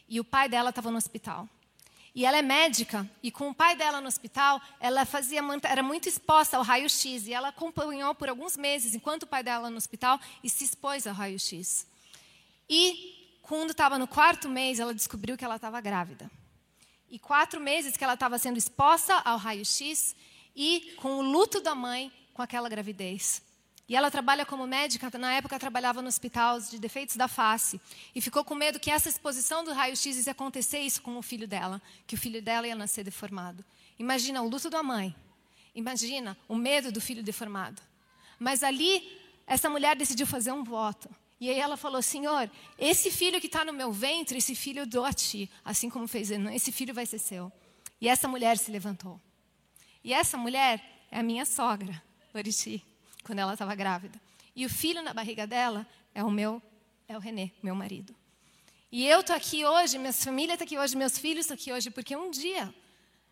e 0.09 0.19
o 0.19 0.23
pai 0.23 0.49
dela 0.49 0.71
estava 0.71 0.89
no 0.89 0.97
hospital. 0.97 1.47
E 2.17 2.25
ela 2.25 2.39
é 2.39 2.41
médica, 2.41 3.07
e 3.21 3.29
com 3.29 3.49
o 3.49 3.53
pai 3.53 3.75
dela 3.75 4.01
no 4.01 4.07
hospital, 4.07 4.59
ela 4.79 5.05
fazia 5.05 5.39
era 5.61 5.83
muito 5.83 6.09
exposta 6.09 6.57
ao 6.57 6.63
raio-x. 6.63 7.27
E 7.27 7.31
ela 7.31 7.49
acompanhou 7.49 8.15
por 8.15 8.27
alguns 8.27 8.57
meses, 8.57 8.95
enquanto 8.95 9.21
o 9.21 9.27
pai 9.27 9.43
dela 9.43 9.69
no 9.69 9.77
hospital, 9.77 10.19
e 10.43 10.49
se 10.49 10.63
expôs 10.63 11.05
ao 11.05 11.13
raio-x. 11.13 11.85
E, 12.67 13.37
quando 13.43 13.69
estava 13.69 13.99
no 13.99 14.07
quarto 14.07 14.49
mês, 14.49 14.79
ela 14.79 14.95
descobriu 14.95 15.37
que 15.37 15.45
ela 15.45 15.57
estava 15.57 15.79
grávida. 15.79 16.27
E 17.07 17.19
quatro 17.19 17.61
meses 17.61 17.95
que 17.95 18.03
ela 18.03 18.15
estava 18.15 18.39
sendo 18.39 18.57
exposta 18.57 19.13
ao 19.23 19.37
raio-x, 19.37 20.15
e 20.55 20.95
com 20.97 21.19
o 21.19 21.21
luto 21.21 21.61
da 21.61 21.75
mãe 21.75 22.11
com 22.33 22.41
aquela 22.41 22.67
gravidez. 22.67 23.43
E 23.89 23.95
ela 23.95 24.11
trabalha 24.11 24.45
como 24.45 24.67
médica, 24.67 25.09
na 25.17 25.33
época 25.33 25.57
trabalhava 25.57 26.01
no 26.01 26.09
hospital 26.09 26.59
de 26.59 26.77
defeitos 26.77 27.15
da 27.15 27.27
face. 27.27 27.79
E 28.13 28.19
ficou 28.19 28.43
com 28.43 28.53
medo 28.53 28.79
que 28.79 28.91
essa 28.91 29.07
exposição 29.07 29.63
do 29.63 29.71
raio-x 29.71 30.25
ia 30.25 30.31
acontecer 30.31 30.79
isso 30.79 31.01
com 31.01 31.17
o 31.17 31.21
filho 31.21 31.47
dela, 31.47 31.81
que 32.05 32.15
o 32.15 32.17
filho 32.17 32.41
dela 32.41 32.67
ia 32.67 32.75
nascer 32.75 33.05
deformado. 33.05 33.63
Imagina 33.97 34.41
o 34.41 34.49
luto 34.49 34.69
da 34.69 34.83
mãe. 34.83 35.15
Imagina 35.73 36.37
o 36.49 36.55
medo 36.55 36.91
do 36.91 36.99
filho 36.99 37.23
deformado. 37.23 37.81
Mas 38.37 38.61
ali, 38.61 39.17
essa 39.45 39.69
mulher 39.69 39.95
decidiu 39.95 40.27
fazer 40.27 40.51
um 40.51 40.65
voto. 40.65 41.09
E 41.39 41.49
aí 41.49 41.57
ela 41.57 41.77
falou: 41.77 42.01
Senhor, 42.01 42.51
esse 42.77 43.09
filho 43.09 43.39
que 43.39 43.47
está 43.47 43.63
no 43.63 43.71
meu 43.71 43.91
ventre, 43.91 44.37
esse 44.37 44.53
filho 44.53 44.81
eu 44.81 44.85
dou 44.85 45.05
a 45.05 45.13
ti, 45.13 45.49
assim 45.63 45.89
como 45.89 46.07
fez 46.07 46.29
esse 46.29 46.73
filho 46.73 46.93
vai 46.93 47.05
ser 47.05 47.19
seu. 47.19 47.49
E 48.01 48.09
essa 48.09 48.27
mulher 48.27 48.57
se 48.57 48.69
levantou. 48.69 49.21
E 50.03 50.13
essa 50.13 50.35
mulher 50.35 50.83
é 51.09 51.19
a 51.19 51.23
minha 51.23 51.45
sogra, 51.45 52.01
Loriti 52.33 52.83
quando 53.27 53.39
ela 53.39 53.53
estava 53.53 53.75
grávida. 53.75 54.19
E 54.55 54.65
o 54.65 54.69
filho 54.69 55.03
na 55.03 55.13
barriga 55.13 55.45
dela 55.45 55.85
é 56.15 56.23
o 56.23 56.31
meu, 56.31 56.59
é 57.07 57.15
o 57.15 57.19
Renê, 57.19 57.51
meu 57.61 57.75
marido. 57.75 58.15
E 58.91 59.05
eu 59.05 59.19
estou 59.19 59.35
aqui 59.35 59.65
hoje, 59.65 59.99
minha 59.99 60.13
família 60.13 60.53
está 60.53 60.63
aqui 60.63 60.79
hoje, 60.79 60.95
meus 60.95 61.17
filhos 61.17 61.41
estão 61.41 61.55
aqui 61.55 61.71
hoje, 61.71 61.91
porque 61.91 62.15
um 62.15 62.31
dia 62.31 62.73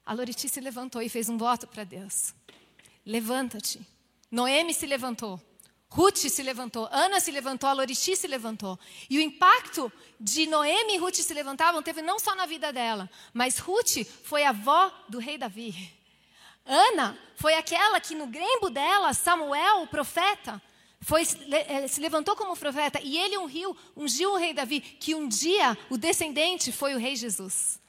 a 0.06 0.14
Loriti 0.14 0.48
se 0.50 0.60
levantou 0.60 1.02
e 1.02 1.10
fez 1.10 1.30
um 1.30 1.38
voto 1.38 1.66
para 1.66 1.84
Deus. 1.84 2.36
Levanta-te. 3.06 3.80
Noemi 4.30 4.74
se 4.74 4.86
levantou. 4.86 5.42
Ruth 5.88 6.18
se 6.18 6.44
levantou, 6.44 6.90
Ana 6.92 7.22
se 7.22 7.32
levantou, 7.32 7.70
a 7.70 7.74
Loriti 7.74 8.18
se 8.18 8.28
levantou. 8.28 8.78
E 9.10 9.18
o 9.18 9.22
impacto 9.22 9.90
de 10.20 10.46
Noemi 10.46 10.96
e 10.96 10.98
Ruth 10.98 11.16
se 11.16 11.34
levantavam 11.34 11.82
teve 11.82 12.02
não 12.02 12.20
só 12.20 12.36
na 12.36 12.46
vida 12.46 12.74
dela, 12.74 13.10
mas 13.34 13.60
Ruth 13.60 14.06
foi 14.24 14.44
avó 14.44 14.92
do 15.08 15.20
rei 15.20 15.38
Davi. 15.38 15.74
Ana 16.66 17.18
foi 17.36 17.54
aquela 17.56 18.00
que 18.00 18.16
no 18.16 18.28
grembo 18.28 18.70
dela, 18.70 19.14
Samuel, 19.14 19.84
o 19.84 19.88
profeta, 19.88 20.62
foi, 21.02 21.22
eh, 21.22 21.88
se 21.88 22.02
levantou 22.02 22.36
como 22.36 22.58
profeta 22.58 23.00
e 23.04 23.18
ele 23.18 23.38
ungiu, 23.38 23.78
ungiu 23.96 24.32
o 24.32 24.38
rei 24.38 24.54
Davi, 24.54 24.82
que 24.82 25.14
um 25.14 25.28
dia 25.28 25.78
o 25.90 25.98
descendente 25.98 26.72
foi 26.72 26.96
o 26.96 26.98
rei 26.98 27.16
Jesus. 27.16 27.80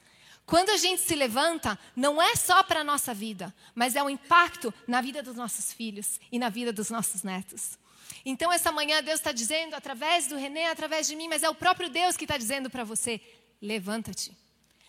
Quando 0.45 0.71
a 0.71 0.76
gente 0.76 1.00
se 1.00 1.14
levanta, 1.14 1.78
não 1.97 2.21
é 2.21 2.37
só 2.37 2.62
para 2.62 2.80
a 2.80 2.85
nossa 2.85 3.14
vida, 3.14 3.52
mas 3.75 3.97
é 3.97 4.02
um 4.02 4.11
impacto 4.11 4.73
na 4.87 5.00
vida 5.00 5.23
dos 5.23 5.35
nossos 5.35 5.73
filhos 5.73 6.21
e 6.30 6.38
na 6.38 6.49
vida 6.49 6.73
dos 6.73 6.90
nossos 6.90 7.23
netos. 7.23 7.78
Então, 8.25 8.52
essa 8.52 8.71
manhã, 8.71 9.02
Deus 9.02 9.18
está 9.18 9.33
dizendo, 9.33 9.75
através 9.75 10.26
do 10.26 10.37
René, 10.37 10.71
através 10.71 11.06
de 11.06 11.16
mim, 11.16 11.26
mas 11.26 11.42
é 11.42 11.49
o 11.49 11.54
próprio 11.54 11.88
Deus 11.88 12.16
que 12.16 12.25
está 12.25 12.37
dizendo 12.37 12.68
para 12.71 12.85
você: 12.85 13.21
levanta-te. 13.61 14.37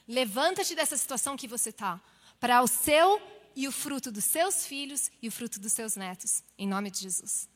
Levanta-te 0.07 0.75
dessa 0.75 0.95
situação 0.95 1.35
que 1.35 1.47
você 1.47 1.69
está, 1.69 1.99
para 2.39 2.61
o 2.61 2.67
seu 2.67 3.21
e 3.57 3.67
o 3.67 3.71
fruto 3.71 4.11
dos 4.11 4.23
seus 4.23 4.67
filhos 4.67 5.09
e 5.19 5.27
o 5.27 5.31
fruto 5.31 5.59
dos 5.59 5.73
seus 5.73 5.95
netos. 5.95 6.43
Em 6.59 6.67
nome 6.67 6.91
de 6.91 6.99
Jesus. 6.99 7.49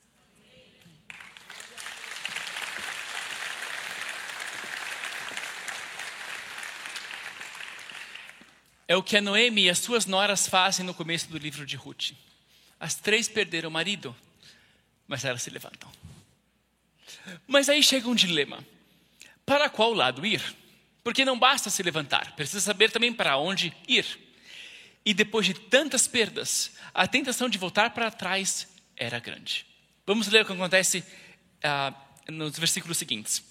É 8.87 8.95
o 8.95 9.03
que 9.03 9.15
a 9.15 9.21
Noemi 9.21 9.65
e 9.65 9.69
as 9.69 9.77
suas 9.77 10.07
noras 10.07 10.47
fazem 10.47 10.83
no 10.83 10.93
começo 10.95 11.29
do 11.29 11.37
livro 11.37 11.67
de 11.67 11.75
Ruth. 11.75 12.13
As 12.79 12.95
três 12.95 13.29
perderam 13.29 13.69
o 13.69 13.71
marido, 13.71 14.15
mas 15.07 15.23
elas 15.23 15.43
se 15.43 15.51
levantam. 15.51 15.89
Mas 17.45 17.69
aí 17.69 17.83
chega 17.83 18.09
um 18.09 18.15
dilema: 18.15 18.65
para 19.45 19.69
qual 19.69 19.93
lado 19.93 20.25
ir? 20.25 20.41
Porque 21.03 21.23
não 21.23 21.37
basta 21.37 21.69
se 21.69 21.83
levantar, 21.83 22.35
precisa 22.35 22.59
saber 22.59 22.89
também 22.89 23.13
para 23.13 23.37
onde 23.37 23.71
ir. 23.87 24.30
E 25.05 25.13
depois 25.13 25.45
de 25.45 25.53
tantas 25.53 26.07
perdas, 26.07 26.71
a 26.93 27.07
tentação 27.07 27.49
de 27.49 27.57
voltar 27.57 27.91
para 27.91 28.11
trás 28.11 28.67
era 28.95 29.19
grande. 29.19 29.65
Vamos 30.05 30.27
ler 30.27 30.43
o 30.43 30.45
que 30.45 30.53
acontece 30.53 31.03
ah, 31.63 31.93
nos 32.27 32.57
versículos 32.57 32.97
seguintes. 32.97 33.43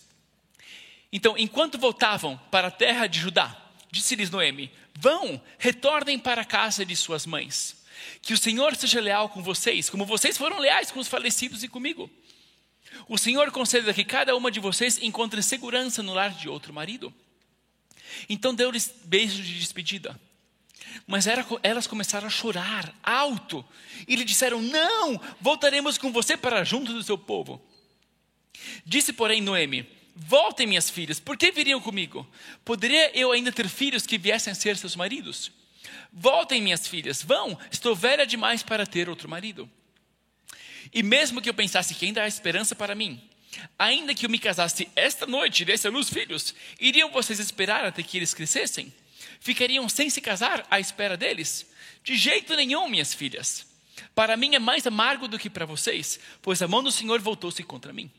Então, 1.12 1.36
enquanto 1.36 1.78
voltavam 1.78 2.36
para 2.50 2.68
a 2.68 2.70
terra 2.70 3.06
de 3.06 3.18
Judá, 3.18 3.56
disse-lhes 3.90 4.30
Noemi: 4.30 4.70
Vão, 4.94 5.42
retornem 5.58 6.18
para 6.18 6.42
a 6.42 6.44
casa 6.44 6.84
de 6.84 6.94
suas 6.94 7.26
mães. 7.26 7.84
Que 8.22 8.32
o 8.32 8.38
Senhor 8.38 8.76
seja 8.76 9.00
leal 9.00 9.28
com 9.28 9.42
vocês, 9.42 9.90
como 9.90 10.06
vocês 10.06 10.38
foram 10.38 10.58
leais 10.58 10.90
com 10.90 11.00
os 11.00 11.08
falecidos 11.08 11.62
e 11.62 11.68
comigo. 11.68 12.10
O 13.08 13.18
Senhor 13.18 13.50
conceda 13.50 13.92
que 13.92 14.04
cada 14.04 14.36
uma 14.36 14.50
de 14.50 14.60
vocês 14.60 14.98
encontre 14.98 15.42
segurança 15.42 16.02
no 16.02 16.14
lar 16.14 16.30
de 16.32 16.48
outro 16.48 16.72
marido. 16.72 17.12
Então 18.28 18.54
deu-lhes 18.54 18.92
beijos 19.04 19.46
de 19.46 19.58
despedida. 19.58 20.18
Mas 21.06 21.26
era, 21.26 21.44
elas 21.62 21.86
começaram 21.86 22.26
a 22.26 22.30
chorar 22.30 22.94
alto 23.02 23.64
e 24.06 24.16
lhe 24.16 24.24
disseram: 24.24 24.60
Não, 24.60 25.20
voltaremos 25.40 25.98
com 25.98 26.12
você 26.12 26.36
para 26.36 26.64
junto 26.64 26.92
do 26.92 27.02
seu 27.02 27.18
povo. 27.18 27.60
Disse, 28.84 29.12
porém, 29.12 29.40
Noemi: 29.40 29.86
Voltem, 30.14 30.66
minhas 30.66 30.90
filhas, 30.90 31.18
por 31.18 31.36
que 31.36 31.50
viriam 31.50 31.80
comigo? 31.80 32.26
Poderia 32.64 33.16
eu 33.16 33.32
ainda 33.32 33.50
ter 33.50 33.68
filhos 33.68 34.06
que 34.06 34.18
viessem 34.18 34.50
a 34.50 34.54
ser 34.54 34.76
seus 34.76 34.96
maridos? 34.96 35.50
Voltem, 36.12 36.60
minhas 36.60 36.86
filhas, 36.86 37.22
vão, 37.22 37.58
estou 37.70 37.94
velha 37.94 38.26
demais 38.26 38.62
para 38.62 38.86
ter 38.86 39.08
outro 39.08 39.28
marido. 39.28 39.70
E 40.92 41.02
mesmo 41.02 41.40
que 41.40 41.48
eu 41.48 41.54
pensasse 41.54 41.94
que 41.94 42.04
ainda 42.04 42.22
há 42.22 42.28
esperança 42.28 42.74
para 42.74 42.94
mim, 42.94 43.20
ainda 43.78 44.14
que 44.14 44.26
eu 44.26 44.30
me 44.30 44.38
casasse 44.38 44.88
esta 44.96 45.26
noite 45.26 45.62
e 45.62 45.64
desse 45.64 45.86
a 45.86 45.90
luz 45.90 46.10
filhos, 46.10 46.54
iriam 46.80 47.10
vocês 47.10 47.38
esperar 47.38 47.84
até 47.84 48.02
que 48.02 48.16
eles 48.16 48.34
crescessem? 48.34 48.92
Ficariam 49.40 49.88
sem 49.88 50.10
se 50.10 50.20
casar 50.20 50.66
à 50.70 50.78
espera 50.78 51.16
deles? 51.16 51.66
De 52.04 52.14
jeito 52.16 52.54
nenhum, 52.54 52.88
minhas 52.88 53.14
filhas. 53.14 53.66
Para 54.14 54.36
mim 54.36 54.54
é 54.54 54.58
mais 54.58 54.86
amargo 54.86 55.26
do 55.26 55.38
que 55.38 55.48
para 55.48 55.66
vocês, 55.66 56.20
pois 56.42 56.60
a 56.60 56.68
mão 56.68 56.82
do 56.82 56.92
Senhor 56.92 57.20
voltou-se 57.20 57.62
contra 57.62 57.92
mim. 57.92 58.10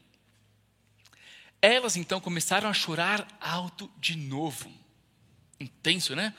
Elas 1.61 1.95
então 1.95 2.19
começaram 2.19 2.67
a 2.67 2.73
chorar 2.73 3.27
alto 3.39 3.89
de 3.97 4.17
novo. 4.17 4.71
Intenso, 5.59 6.15
né? 6.15 6.33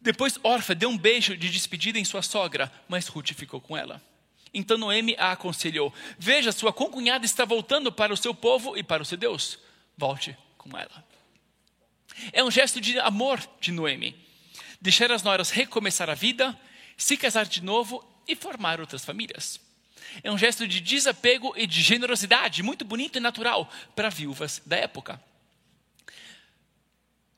Depois 0.00 0.38
Orfa 0.42 0.74
deu 0.74 0.88
um 0.88 0.96
beijo 0.96 1.36
de 1.36 1.50
despedida 1.50 1.98
em 1.98 2.04
sua 2.04 2.22
sogra, 2.22 2.72
mas 2.88 3.06
Ruth 3.06 3.32
ficou 3.34 3.60
com 3.60 3.76
ela. 3.76 4.02
Então 4.54 4.78
Noemi 4.78 5.14
a 5.18 5.32
aconselhou: 5.32 5.92
Veja, 6.18 6.50
sua 6.50 6.72
concunhada 6.72 7.26
está 7.26 7.44
voltando 7.44 7.92
para 7.92 8.12
o 8.12 8.16
seu 8.16 8.34
povo 8.34 8.74
e 8.76 8.82
para 8.82 9.02
o 9.02 9.06
seu 9.06 9.18
Deus. 9.18 9.58
Volte 9.98 10.34
com 10.56 10.76
ela. 10.76 11.09
É 12.32 12.42
um 12.42 12.50
gesto 12.50 12.80
de 12.80 12.98
amor 12.98 13.40
de 13.60 13.72
Noemi. 13.72 14.16
Deixar 14.80 15.10
as 15.12 15.22
noras 15.22 15.50
recomeçar 15.50 16.08
a 16.08 16.14
vida, 16.14 16.58
se 16.96 17.16
casar 17.16 17.46
de 17.46 17.62
novo 17.62 18.04
e 18.26 18.34
formar 18.34 18.80
outras 18.80 19.04
famílias. 19.04 19.60
É 20.22 20.30
um 20.30 20.38
gesto 20.38 20.66
de 20.66 20.80
desapego 20.80 21.54
e 21.56 21.66
de 21.66 21.80
generosidade 21.82 22.62
muito 22.62 22.84
bonito 22.84 23.16
e 23.16 23.20
natural 23.20 23.70
para 23.94 24.08
viúvas 24.08 24.60
da 24.64 24.76
época. 24.76 25.22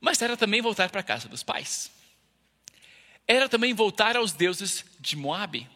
Mas 0.01 0.21
era 0.23 0.37
também 0.37 0.61
voltar 0.61 0.91
para 0.91 1.01
a 1.01 1.05
casa 1.05 1.29
dos 1.29 1.43
pais 1.43 1.91
era 3.27 3.49
também 3.49 3.73
voltar 3.73 4.17
aos 4.17 4.33
deuses 4.33 4.85
de 5.01 5.17
Moabe. 5.17 5.69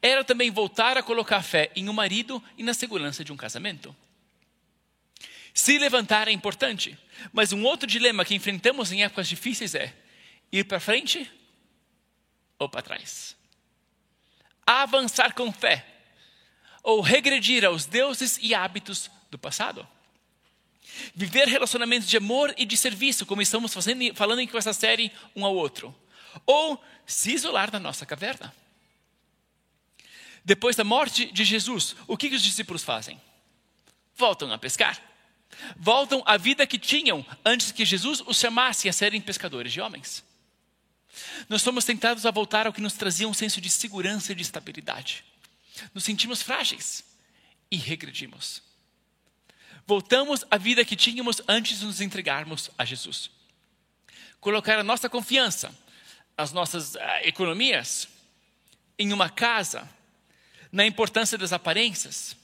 Era 0.00 0.24
também 0.24 0.50
voltar 0.50 0.96
a 0.96 1.02
colocar 1.02 1.42
fé 1.42 1.70
em 1.76 1.88
um 1.88 1.92
marido 1.92 2.42
e 2.56 2.62
na 2.62 2.74
segurança 2.74 3.24
de 3.24 3.32
um 3.32 3.36
casamento. 3.36 3.94
Se 5.56 5.78
levantar 5.78 6.28
é 6.28 6.32
importante, 6.32 6.98
mas 7.32 7.50
um 7.50 7.64
outro 7.64 7.86
dilema 7.86 8.26
que 8.26 8.34
enfrentamos 8.34 8.92
em 8.92 9.02
épocas 9.02 9.26
difíceis 9.26 9.74
é 9.74 9.96
ir 10.52 10.64
para 10.64 10.78
frente 10.78 11.32
ou 12.58 12.68
para 12.68 12.82
trás. 12.82 13.34
Avançar 14.66 15.32
com 15.32 15.50
fé 15.50 15.82
ou 16.82 17.00
regredir 17.00 17.64
aos 17.64 17.86
deuses 17.86 18.38
e 18.42 18.54
hábitos 18.54 19.10
do 19.30 19.38
passado. 19.38 19.88
Viver 21.14 21.48
relacionamentos 21.48 22.06
de 22.06 22.18
amor 22.18 22.54
e 22.58 22.66
de 22.66 22.76
serviço, 22.76 23.24
como 23.24 23.40
estamos 23.40 23.72
fazendo, 23.72 24.14
falando 24.14 24.46
com 24.48 24.58
essa 24.58 24.74
série 24.74 25.10
um 25.34 25.42
ao 25.42 25.56
outro 25.56 25.96
ou 26.44 26.78
se 27.06 27.32
isolar 27.32 27.72
na 27.72 27.80
nossa 27.80 28.04
caverna. 28.04 28.54
Depois 30.44 30.76
da 30.76 30.84
morte 30.84 31.32
de 31.32 31.46
Jesus, 31.46 31.96
o 32.06 32.14
que 32.14 32.28
os 32.28 32.42
discípulos 32.42 32.84
fazem? 32.84 33.18
Voltam 34.14 34.52
a 34.52 34.58
pescar. 34.58 35.15
Voltam 35.76 36.22
à 36.26 36.36
vida 36.36 36.66
que 36.66 36.78
tinham 36.78 37.24
antes 37.44 37.72
que 37.72 37.84
Jesus 37.84 38.22
os 38.26 38.38
chamasse 38.38 38.88
a 38.88 38.92
serem 38.92 39.20
pescadores 39.20 39.72
de 39.72 39.80
homens. 39.80 40.24
Nós 41.48 41.62
somos 41.62 41.84
tentados 41.84 42.26
a 42.26 42.30
voltar 42.30 42.66
ao 42.66 42.72
que 42.72 42.80
nos 42.80 42.92
trazia 42.94 43.28
um 43.28 43.34
senso 43.34 43.60
de 43.60 43.70
segurança 43.70 44.32
e 44.32 44.34
de 44.34 44.42
estabilidade. 44.42 45.24
Nos 45.94 46.04
sentimos 46.04 46.42
frágeis 46.42 47.04
e 47.70 47.76
regredimos. 47.76 48.62
Voltamos 49.86 50.44
à 50.50 50.58
vida 50.58 50.84
que 50.84 50.96
tínhamos 50.96 51.40
antes 51.48 51.78
de 51.78 51.86
nos 51.86 52.00
entregarmos 52.00 52.70
a 52.76 52.84
Jesus. 52.84 53.30
Colocar 54.40 54.78
a 54.78 54.84
nossa 54.84 55.08
confiança 55.08 55.72
as 56.36 56.52
nossas 56.52 56.94
uh, 56.94 56.98
economias 57.22 58.08
em 58.98 59.12
uma 59.12 59.30
casa, 59.30 59.88
na 60.70 60.84
importância 60.84 61.38
das 61.38 61.52
aparências, 61.52 62.36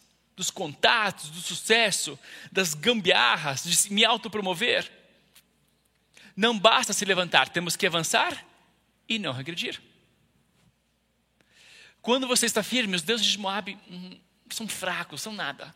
dos 0.42 0.50
contatos, 0.50 1.30
do 1.30 1.40
sucesso, 1.40 2.18
das 2.50 2.74
gambiarras, 2.74 3.62
de 3.62 3.92
me 3.92 4.04
autopromover. 4.04 4.90
Não 6.36 6.58
basta 6.58 6.92
se 6.92 7.04
levantar, 7.04 7.48
temos 7.48 7.76
que 7.76 7.86
avançar 7.86 8.44
e 9.08 9.18
não 9.18 9.32
regredir. 9.32 9.80
Quando 12.00 12.26
você 12.26 12.46
está 12.46 12.64
firme, 12.64 12.96
os 12.96 13.02
deuses 13.02 13.24
de 13.24 13.38
Moab 13.38 13.78
hum, 13.88 14.18
são 14.50 14.66
fracos, 14.66 15.22
são 15.22 15.32
nada. 15.32 15.72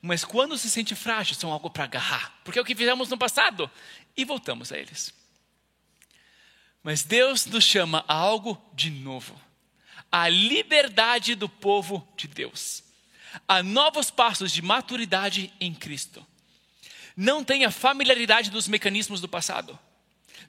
Mas 0.00 0.24
quando 0.24 0.56
se 0.56 0.70
sente 0.70 0.94
frágil, 0.94 1.34
são 1.34 1.52
algo 1.52 1.68
para 1.68 1.84
agarrar. 1.84 2.40
Porque 2.42 2.58
é 2.58 2.62
o 2.62 2.64
que 2.64 2.74
fizemos 2.74 3.10
no 3.10 3.18
passado. 3.18 3.70
E 4.16 4.24
voltamos 4.24 4.72
a 4.72 4.78
eles. 4.78 5.12
Mas 6.82 7.02
Deus 7.02 7.44
nos 7.44 7.64
chama 7.64 8.04
a 8.08 8.14
algo 8.14 8.62
de 8.72 8.88
novo. 8.88 9.38
A 10.10 10.28
liberdade 10.28 11.34
do 11.34 11.48
povo 11.48 12.06
de 12.16 12.28
Deus. 12.28 12.83
A 13.46 13.62
novos 13.62 14.10
passos 14.10 14.52
de 14.52 14.62
maturidade 14.62 15.52
em 15.60 15.74
Cristo. 15.74 16.24
Não 17.16 17.44
tenha 17.44 17.70
familiaridade 17.70 18.50
dos 18.50 18.66
mecanismos 18.66 19.20
do 19.20 19.28
passado, 19.28 19.78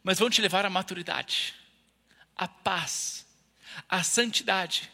mas 0.04 0.20
vão 0.20 0.30
te 0.30 0.42
levar 0.42 0.66
à 0.66 0.70
maturidade, 0.70 1.54
à 2.36 2.48
paz, 2.48 3.26
à 3.88 4.04
santidade 4.04 4.92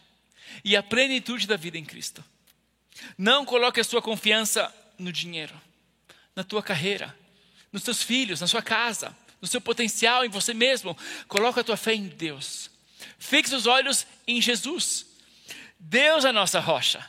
e 0.63 0.75
à 0.75 0.83
plenitude 0.83 1.47
da 1.47 1.55
vida 1.55 1.77
em 1.77 1.85
Cristo. 1.85 2.23
Não 3.17 3.45
coloque 3.45 3.79
a 3.79 3.83
sua 3.83 4.01
confiança 4.01 4.73
no 4.97 5.11
dinheiro, 5.11 5.59
na 6.35 6.43
tua 6.43 6.61
carreira, 6.61 7.17
nos 7.71 7.83
teus 7.83 8.03
filhos, 8.03 8.41
na 8.41 8.47
sua 8.47 8.61
casa, 8.61 9.15
no 9.41 9.47
seu 9.47 9.61
potencial, 9.61 10.25
em 10.25 10.29
você 10.29 10.53
mesmo. 10.53 10.97
Coloca 11.27 11.61
a 11.61 11.63
tua 11.63 11.77
fé 11.77 11.95
em 11.95 12.07
Deus. 12.07 12.69
Fixe 13.17 13.55
os 13.55 13.65
olhos 13.65 14.05
em 14.27 14.41
Jesus. 14.41 15.05
Deus 15.79 16.25
é 16.25 16.29
a 16.29 16.33
nossa 16.33 16.59
rocha. 16.59 17.03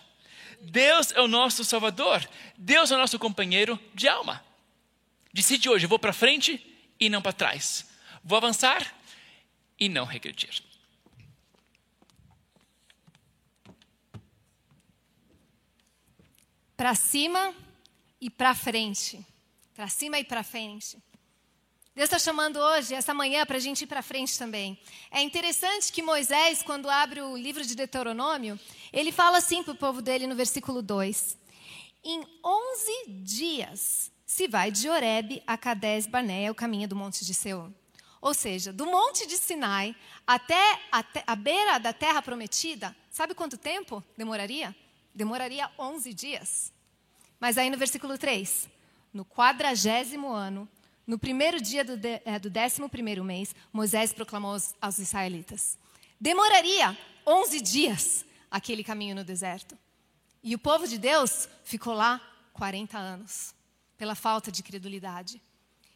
Deus 0.62 1.10
é 1.12 1.20
o 1.20 1.26
nosso 1.26 1.64
Salvador. 1.64 2.26
Deus 2.56 2.90
é 2.90 2.94
o 2.94 2.98
nosso 2.98 3.18
companheiro 3.18 3.78
de 3.92 4.06
alma. 4.06 4.44
Decide 5.32 5.68
hoje: 5.68 5.86
vou 5.86 5.98
para 5.98 6.12
frente 6.12 6.64
e 7.00 7.10
não 7.10 7.20
para 7.20 7.32
trás. 7.32 7.90
Vou 8.22 8.38
avançar 8.38 8.94
e 9.78 9.88
não 9.88 10.04
regredir. 10.04 10.62
Para 16.76 16.94
cima 16.94 17.54
e 18.20 18.30
para 18.30 18.54
frente. 18.54 19.24
Para 19.74 19.88
cima 19.88 20.18
e 20.18 20.24
para 20.24 20.44
frente. 20.44 20.96
Deus 21.94 22.06
está 22.06 22.18
chamando 22.18 22.58
hoje, 22.58 22.94
essa 22.94 23.12
manhã, 23.12 23.44
para 23.44 23.58
a 23.58 23.60
gente 23.60 23.82
ir 23.82 23.86
para 23.86 24.00
frente 24.00 24.38
também. 24.38 24.80
É 25.10 25.20
interessante 25.20 25.92
que 25.92 26.02
Moisés, 26.02 26.62
quando 26.62 26.88
abre 26.88 27.20
o 27.20 27.36
livro 27.36 27.62
de 27.62 27.74
Deuteronômio, 27.74 28.58
ele 28.90 29.12
fala 29.12 29.36
assim 29.36 29.62
para 29.62 29.72
o 29.72 29.76
povo 29.76 30.00
dele 30.00 30.26
no 30.26 30.34
versículo 30.34 30.80
2: 30.80 31.36
Em 32.02 32.26
11 32.42 33.08
dias 33.08 34.10
se 34.24 34.48
vai 34.48 34.70
de 34.70 34.88
Oreb 34.88 35.42
a 35.46 35.58
Cades 35.58 36.06
Barnea, 36.06 36.50
o 36.50 36.54
caminho 36.54 36.88
do 36.88 36.96
monte 36.96 37.26
de 37.26 37.34
Seul. 37.34 37.70
Ou 38.22 38.32
seja, 38.32 38.72
do 38.72 38.86
monte 38.86 39.26
de 39.26 39.36
Sinai 39.36 39.94
até 40.26 40.80
a, 40.90 41.04
a 41.26 41.36
beira 41.36 41.76
da 41.76 41.92
terra 41.92 42.22
prometida, 42.22 42.96
sabe 43.10 43.34
quanto 43.34 43.58
tempo 43.58 44.02
demoraria? 44.16 44.74
Demoraria 45.14 45.70
11 45.78 46.14
dias. 46.14 46.72
Mas 47.38 47.58
aí 47.58 47.68
no 47.68 47.76
versículo 47.76 48.16
3, 48.16 48.66
no 49.12 49.26
quadragésimo 49.26 50.32
ano, 50.32 50.66
no 51.06 51.18
primeiro 51.18 51.60
dia 51.60 51.84
do, 51.84 51.96
de, 51.96 52.20
é, 52.24 52.38
do 52.38 52.48
décimo 52.48 52.88
primeiro 52.88 53.24
mês, 53.24 53.54
Moisés 53.72 54.12
proclamou 54.12 54.52
aos, 54.52 54.74
aos 54.80 54.98
israelitas: 54.98 55.78
demoraria 56.20 56.96
11 57.26 57.60
dias 57.60 58.24
aquele 58.50 58.84
caminho 58.84 59.14
no 59.14 59.24
deserto. 59.24 59.76
E 60.42 60.54
o 60.54 60.58
povo 60.58 60.86
de 60.86 60.98
Deus 60.98 61.48
ficou 61.64 61.94
lá 61.94 62.20
40 62.52 62.98
anos, 62.98 63.54
pela 63.96 64.14
falta 64.14 64.50
de 64.50 64.62
credulidade. 64.62 65.40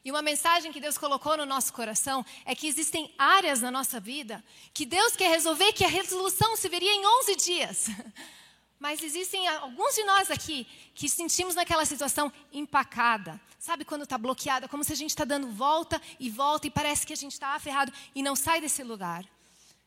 E 0.04 0.10
uma 0.10 0.22
mensagem 0.22 0.72
que 0.72 0.80
Deus 0.80 0.96
colocou 0.96 1.36
no 1.36 1.44
nosso 1.44 1.72
coração 1.72 2.24
é 2.44 2.54
que 2.54 2.68
existem 2.68 3.12
áreas 3.18 3.60
na 3.60 3.72
nossa 3.72 3.98
vida 3.98 4.42
que 4.72 4.86
Deus 4.86 5.16
quer 5.16 5.28
resolver, 5.28 5.72
que 5.72 5.84
a 5.84 5.88
resolução 5.88 6.56
se 6.56 6.68
veria 6.68 6.94
em 6.94 7.04
11 7.04 7.36
dias. 7.36 7.86
Mas 8.78 9.02
existem 9.02 9.48
alguns 9.48 9.96
de 9.96 10.04
nós 10.04 10.30
aqui 10.30 10.64
que 10.94 11.08
sentimos 11.08 11.56
naquela 11.56 11.84
situação 11.84 12.32
empacada. 12.52 13.40
Sabe 13.66 13.84
quando 13.84 14.04
está 14.04 14.16
bloqueada? 14.16 14.68
Como 14.68 14.84
se 14.84 14.92
a 14.92 14.96
gente 14.96 15.10
está 15.10 15.24
dando 15.24 15.48
volta 15.48 16.00
e 16.20 16.30
volta 16.30 16.68
e 16.68 16.70
parece 16.70 17.04
que 17.04 17.12
a 17.12 17.16
gente 17.16 17.32
está 17.32 17.48
aferrado 17.56 17.92
e 18.14 18.22
não 18.22 18.36
sai 18.36 18.60
desse 18.60 18.80
lugar. 18.84 19.24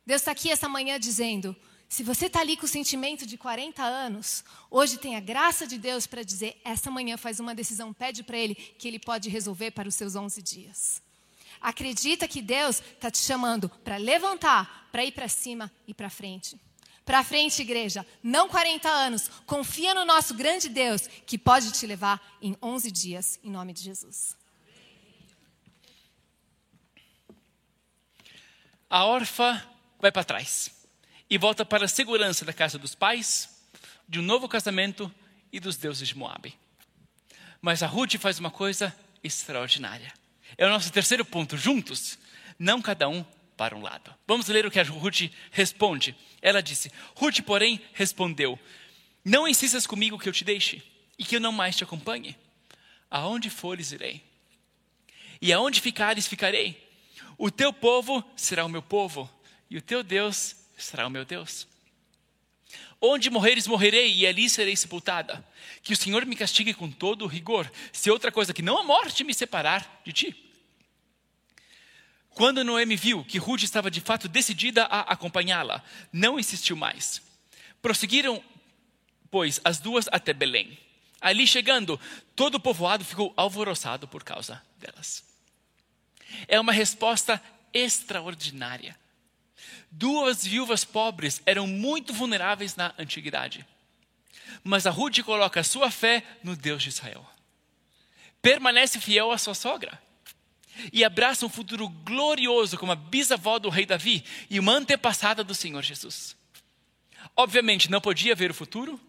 Deus 0.05 0.19
está 0.19 0.31
aqui 0.33 0.51
essa 0.51 0.67
manhã 0.67 0.99
dizendo: 0.99 1.55
se 1.87 2.03
você 2.03 2.25
está 2.25 2.41
ali 2.41 2.57
com 2.57 2.65
o 2.65 2.67
sentimento 2.67 3.25
de 3.25 3.37
40 3.37 3.81
anos, 3.81 4.43
hoje 4.69 4.97
tem 4.97 5.15
a 5.15 5.21
graça 5.21 5.65
de 5.65 5.77
Deus 5.77 6.05
para 6.05 6.23
dizer: 6.23 6.59
essa 6.65 6.91
manhã 6.91 7.15
faz 7.15 7.39
uma 7.39 7.55
decisão, 7.55 7.93
pede 7.93 8.21
para 8.21 8.37
Ele 8.37 8.53
que 8.53 8.85
Ele 8.85 8.99
pode 8.99 9.29
resolver 9.29 9.71
para 9.71 9.87
os 9.87 9.95
seus 9.95 10.13
11 10.13 10.41
dias. 10.41 11.01
Acredita 11.61 12.27
que 12.27 12.41
Deus 12.41 12.81
está 12.81 13.09
te 13.09 13.19
chamando 13.19 13.69
para 13.69 13.95
levantar, 13.95 14.89
para 14.91 15.05
ir 15.05 15.13
para 15.13 15.29
cima 15.29 15.71
e 15.87 15.93
para 15.93 16.09
frente 16.09 16.59
para 17.09 17.23
frente, 17.23 17.59
igreja. 17.63 18.05
Não 18.21 18.47
40 18.47 18.87
anos. 18.87 19.31
Confia 19.47 19.95
no 19.95 20.05
nosso 20.05 20.35
grande 20.35 20.69
Deus 20.69 21.07
que 21.25 21.39
pode 21.39 21.71
te 21.71 21.87
levar 21.87 22.21
em 22.39 22.55
11 22.61 22.91
dias, 22.91 23.39
em 23.43 23.49
nome 23.49 23.73
de 23.73 23.81
Jesus. 23.81 24.37
A 28.87 29.05
órfã 29.05 29.59
vai 29.99 30.11
para 30.11 30.23
trás 30.23 30.69
e 31.27 31.35
volta 31.35 31.65
para 31.65 31.85
a 31.85 31.87
segurança 31.87 32.45
da 32.45 32.53
casa 32.53 32.77
dos 32.77 32.93
pais, 32.93 33.59
de 34.07 34.19
um 34.19 34.23
novo 34.23 34.47
casamento 34.47 35.11
e 35.51 35.59
dos 35.59 35.77
deuses 35.77 36.09
de 36.09 36.15
Moabe. 36.15 36.55
Mas 37.59 37.81
a 37.81 37.87
Ruth 37.87 38.17
faz 38.19 38.37
uma 38.37 38.51
coisa 38.51 38.95
extraordinária. 39.23 40.13
É 40.55 40.63
o 40.63 40.69
nosso 40.69 40.91
terceiro 40.91 41.25
ponto, 41.25 41.57
juntos, 41.57 42.19
não 42.59 42.83
cada 42.83 43.09
um 43.09 43.25
para 43.59 43.75
um 43.75 43.81
lado. 43.81 44.15
Vamos 44.25 44.47
ler 44.47 44.65
o 44.65 44.71
que 44.71 44.79
a 44.79 44.83
Ruth 44.83 45.29
responde. 45.51 46.15
Ela 46.41 46.63
disse: 46.63 46.89
Ruth, 47.13 47.41
porém, 47.41 47.81
respondeu: 47.91 48.57
Não 49.23 49.45
insistas 49.45 49.85
comigo 49.85 50.17
que 50.17 50.29
eu 50.29 50.31
te 50.31 50.45
deixe 50.45 50.81
e 51.17 51.25
que 51.25 51.35
eu 51.35 51.41
não 51.41 51.51
mais 51.51 51.75
te 51.75 51.83
acompanhe. 51.83 52.37
Aonde 53.11 53.49
fores, 53.49 53.91
irei. 53.91 54.23
E 55.41 55.51
aonde 55.51 55.81
ficares, 55.81 56.25
ficarei. 56.25 56.89
O 57.37 57.51
teu 57.51 57.73
povo 57.73 58.23
será 58.33 58.63
o 58.63 58.69
meu 58.69 58.81
povo, 58.81 59.29
e 59.69 59.75
o 59.75 59.81
teu 59.81 60.03
Deus 60.03 60.55
será 60.77 61.05
o 61.05 61.09
meu 61.09 61.25
Deus. 61.25 61.67
Onde 63.01 63.29
morreres, 63.29 63.67
morrerei, 63.67 64.13
e 64.13 64.25
ali 64.25 64.49
serei 64.49 64.75
sepultada. 64.77 65.45
Que 65.83 65.91
o 65.91 65.97
Senhor 65.97 66.25
me 66.25 66.35
castigue 66.35 66.73
com 66.73 66.89
todo 66.89 67.25
o 67.25 67.27
rigor, 67.27 67.69
se 67.91 68.09
outra 68.09 68.31
coisa 68.31 68.53
que 68.53 68.61
não 68.61 68.77
a 68.77 68.83
morte 68.85 69.25
me 69.25 69.33
separar 69.33 70.01
de 70.05 70.13
ti. 70.13 70.48
Quando 72.35 72.63
Noemi 72.63 72.95
viu 72.95 73.23
que 73.23 73.37
Ruth 73.37 73.63
estava 73.63 73.91
de 73.91 74.01
fato 74.01 74.27
decidida 74.27 74.85
a 74.85 75.01
acompanhá-la, 75.01 75.83
não 76.11 76.39
insistiu 76.39 76.75
mais. 76.75 77.21
Prosseguiram, 77.81 78.43
pois, 79.29 79.59
as 79.63 79.79
duas 79.79 80.07
até 80.11 80.33
Belém. 80.33 80.77
Ali 81.21 81.45
chegando, 81.45 81.99
todo 82.35 82.55
o 82.55 82.59
povoado 82.59 83.03
ficou 83.03 83.33
alvoroçado 83.35 84.07
por 84.07 84.23
causa 84.23 84.61
delas. 84.77 85.23
É 86.47 86.59
uma 86.59 86.71
resposta 86.71 87.41
extraordinária. 87.73 88.97
Duas 89.91 90.45
viúvas 90.45 90.85
pobres 90.85 91.41
eram 91.45 91.67
muito 91.67 92.13
vulneráveis 92.13 92.75
na 92.75 92.93
antiguidade. 92.97 93.65
Mas 94.63 94.85
a 94.87 94.91
Ruth 94.91 95.21
coloca 95.23 95.63
sua 95.63 95.91
fé 95.91 96.23
no 96.43 96.55
Deus 96.55 96.83
de 96.83 96.89
Israel. 96.89 97.25
Permanece 98.41 98.99
fiel 98.99 99.31
à 99.31 99.37
sua 99.37 99.53
sogra. 99.53 100.01
E 100.91 101.03
abraça 101.03 101.45
um 101.45 101.49
futuro 101.49 101.89
glorioso 101.89 102.77
como 102.77 102.91
a 102.91 102.95
bisavó 102.95 103.59
do 103.59 103.69
rei 103.69 103.85
Davi 103.85 104.23
e 104.49 104.59
uma 104.59 104.73
antepassada 104.73 105.43
do 105.43 105.55
Senhor 105.55 105.83
Jesus. 105.83 106.35
Obviamente 107.35 107.89
não 107.89 108.01
podia 108.01 108.35
ver 108.35 108.51
o 108.51 108.53
futuro, 108.53 108.99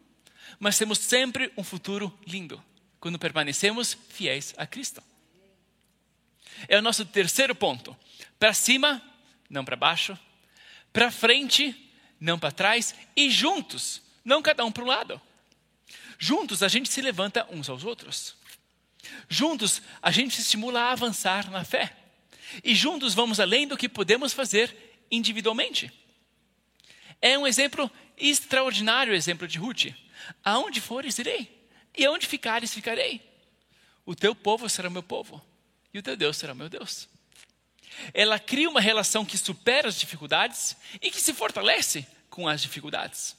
mas 0.59 0.79
temos 0.79 0.99
sempre 0.99 1.53
um 1.57 1.65
futuro 1.65 2.17
lindo 2.27 2.63
quando 2.99 3.19
permanecemos 3.19 3.97
fiéis 4.09 4.55
a 4.57 4.67
Cristo. 4.67 5.03
É 6.69 6.79
o 6.79 6.83
nosso 6.83 7.05
terceiro 7.05 7.55
ponto. 7.55 7.97
Para 8.39 8.53
cima, 8.53 9.03
não 9.49 9.65
para 9.65 9.77
baixo. 9.77 10.19
Para 10.93 11.11
frente, 11.11 11.91
não 12.21 12.39
para 12.39 12.53
trás. 12.53 12.95
E 13.17 13.31
juntos, 13.31 14.03
não 14.25 14.43
cada 14.43 14.65
um 14.65 14.73
para 14.73 14.85
um 14.85 14.87
lado. 14.87 15.21
Juntos 16.19 16.63
a 16.63 16.69
gente 16.69 16.91
se 16.91 17.01
levanta 17.01 17.47
uns 17.51 17.69
aos 17.69 17.85
outros. 17.85 18.37
Juntos 19.29 19.83
a 20.03 20.11
gente 20.11 20.35
se 20.35 20.43
estimula 20.43 20.81
a 20.81 20.93
avançar 20.93 21.51
na 21.51 21.65
fé. 21.65 21.97
E 22.65 22.75
juntos 22.75 23.15
vamos 23.15 23.39
além 23.39 23.67
do 23.67 23.77
que 23.77 23.89
podemos 23.89 24.33
fazer 24.33 25.05
individualmente. 25.11 25.93
É 27.21 27.39
um 27.39 27.47
exemplo 27.47 27.91
extraordinário, 28.17 29.13
o 29.13 29.17
exemplo 29.17 29.47
de 29.47 29.59
Ruth. 29.59 29.95
Aonde 30.45 30.81
fores, 30.81 31.19
irei. 31.19 31.69
E 31.97 32.05
aonde 32.05 32.27
ficares, 32.27 32.73
ficarei. 32.73 33.21
O 34.05 34.15
teu 34.15 34.35
povo 34.35 34.69
será 34.69 34.89
o 34.89 34.93
meu 34.93 35.03
povo. 35.03 35.43
E 35.93 35.99
o 35.99 36.03
teu 36.03 36.17
Deus 36.17 36.37
será 36.37 36.53
o 36.53 36.57
meu 36.57 36.69
Deus. 36.69 37.09
Ela 38.15 38.39
cria 38.39 38.69
uma 38.69 38.81
relação 38.81 39.25
que 39.25 39.37
supera 39.37 39.89
as 39.89 39.99
dificuldades 39.99 40.77
e 41.01 41.11
que 41.11 41.21
se 41.21 41.35
fortalece 41.35 42.07
com 42.29 42.49
as 42.49 42.63
dificuldades. 42.63 43.37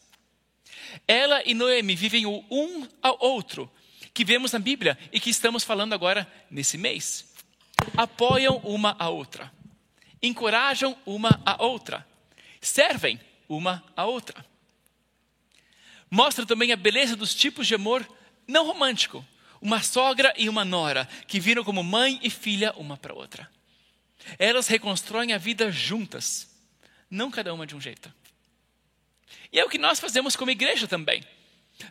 Ela 1.08 1.42
e 1.46 1.54
Noemi 1.54 1.96
vivem 1.96 2.26
o 2.26 2.46
um 2.50 2.88
ao 3.02 3.18
outro, 3.20 3.72
que 4.14 4.26
vemos 4.26 4.52
na 4.52 4.60
Bíblia 4.60 4.98
e 5.12 5.20
que 5.20 5.30
estamos 5.30 5.64
falando 5.64 5.94
agora 5.94 6.32
nesse 6.50 6.78
mês. 6.78 7.32
Apoiam 7.96 8.58
uma 8.58 8.96
a 9.00 9.10
outra, 9.10 9.52
encorajam 10.22 10.98
uma 11.06 11.42
a 11.46 11.64
outra, 11.64 12.06
servem 12.60 13.20
uma 13.48 13.84
a 13.96 14.06
outra. 14.06 14.46
Mostra 16.10 16.46
também 16.46 16.72
a 16.72 16.76
beleza 16.76 17.16
dos 17.16 17.34
tipos 17.34 17.66
de 17.66 17.76
amor 17.76 18.08
não 18.48 18.66
romântico, 18.66 19.26
uma 19.62 19.82
sogra 19.82 20.34
e 20.38 20.50
uma 20.50 20.66
nora 20.66 21.08
que 21.28 21.40
viram 21.40 21.64
como 21.64 21.84
mãe 21.84 22.20
e 22.22 22.30
filha 22.30 22.74
uma 22.74 22.98
para 22.98 23.14
outra. 23.14 23.50
Elas 24.38 24.68
reconstroem 24.68 25.34
a 25.34 25.38
vida 25.38 25.72
juntas, 25.72 26.50
não 27.10 27.32
cada 27.32 27.54
uma 27.54 27.66
de 27.66 27.76
um 27.76 27.82
jeito. 27.82 28.14
E 29.52 29.60
é 29.60 29.66
o 29.66 29.70
que 29.70 29.78
nós 29.78 30.00
fazemos 30.00 30.36
como 30.36 30.52
igreja 30.52 30.88
também. 30.88 31.24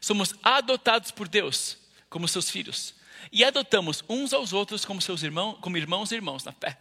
Somos 0.01 0.35
adotados 0.43 1.11
por 1.11 1.27
Deus 1.27 1.80
como 2.11 2.29
seus 2.29 2.51
filhos 2.51 2.95
e 3.33 3.45
adotamos 3.45 4.03
uns 4.09 4.33
aos 4.33 4.53
outros 4.53 4.85
como 4.85 5.01
seus 5.01 5.23
irmãos, 5.23 5.59
como 5.61 5.77
irmãos 5.77 6.11
e 6.11 6.15
irmãos 6.15 6.45
na 6.45 6.53
fé. 6.53 6.79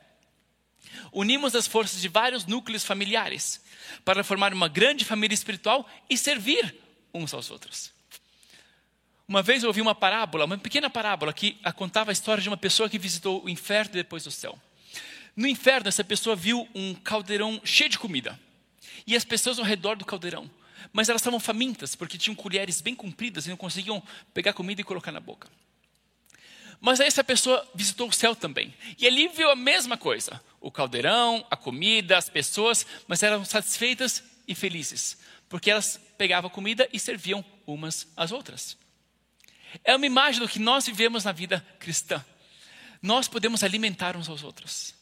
Unimos 1.11 1.55
as 1.55 1.67
forças 1.67 2.01
de 2.01 2.07
vários 2.07 2.45
núcleos 2.45 2.83
familiares 2.83 3.61
para 4.03 4.23
formar 4.23 4.53
uma 4.53 4.67
grande 4.67 5.05
família 5.05 5.33
espiritual 5.33 5.87
e 6.09 6.17
servir 6.17 6.75
uns 7.13 7.33
aos 7.33 7.51
outros. 7.51 7.91
Uma 9.27 9.43
vez 9.43 9.61
eu 9.61 9.69
ouvi 9.69 9.81
uma 9.81 9.93
parábola, 9.93 10.45
uma 10.45 10.57
pequena 10.57 10.89
parábola, 10.89 11.31
que 11.31 11.59
contava 11.75 12.09
a 12.09 12.13
história 12.13 12.41
de 12.41 12.49
uma 12.49 12.57
pessoa 12.57 12.89
que 12.89 12.97
visitou 12.97 13.43
o 13.43 13.49
inferno 13.49 13.91
e 13.93 13.97
depois 13.97 14.25
o 14.25 14.31
céu. 14.31 14.57
No 15.35 15.47
inferno, 15.47 15.87
essa 15.87 16.03
pessoa 16.03 16.35
viu 16.35 16.67
um 16.73 16.95
caldeirão 16.95 17.61
cheio 17.63 17.89
de 17.89 17.99
comida. 17.99 18.39
E 19.05 19.15
as 19.15 19.23
pessoas 19.23 19.59
ao 19.59 19.65
redor 19.65 19.95
do 19.95 20.05
caldeirão. 20.05 20.49
Mas 20.91 21.09
elas 21.09 21.21
estavam 21.21 21.39
famintas, 21.39 21.95
porque 21.95 22.17
tinham 22.17 22.35
colheres 22.35 22.81
bem 22.81 22.95
compridas 22.95 23.45
e 23.45 23.49
não 23.49 23.57
conseguiam 23.57 24.01
pegar 24.33 24.53
comida 24.53 24.81
e 24.81 24.83
colocar 24.83 25.11
na 25.11 25.19
boca. 25.19 25.49
Mas 26.81 26.99
aí 26.99 27.07
essa 27.07 27.23
pessoa 27.23 27.67
visitou 27.75 28.07
o 28.07 28.13
céu 28.13 28.35
também. 28.35 28.73
E 28.97 29.05
ali 29.05 29.27
viu 29.27 29.49
a 29.49 29.55
mesma 29.55 29.97
coisa: 29.97 30.41
o 30.61 30.71
caldeirão, 30.71 31.45
a 31.49 31.57
comida, 31.57 32.17
as 32.17 32.29
pessoas, 32.29 32.85
mas 33.07 33.21
eram 33.21 33.43
satisfeitas 33.43 34.23
e 34.47 34.55
felizes, 34.55 35.17
porque 35.47 35.69
elas 35.69 35.99
pegavam 36.17 36.49
comida 36.49 36.87
e 36.91 36.99
serviam 36.99 37.43
umas 37.67 38.07
às 38.15 38.31
outras. 38.31 38.77
É 39.83 39.95
uma 39.95 40.05
imagem 40.05 40.41
do 40.41 40.47
que 40.47 40.59
nós 40.59 40.85
vivemos 40.85 41.25
na 41.25 41.31
vida 41.31 41.65
cristã. 41.79 42.23
Nós 43.01 43.27
podemos 43.27 43.63
alimentar 43.63 44.17
uns 44.17 44.27
aos 44.27 44.43
outros. 44.43 44.95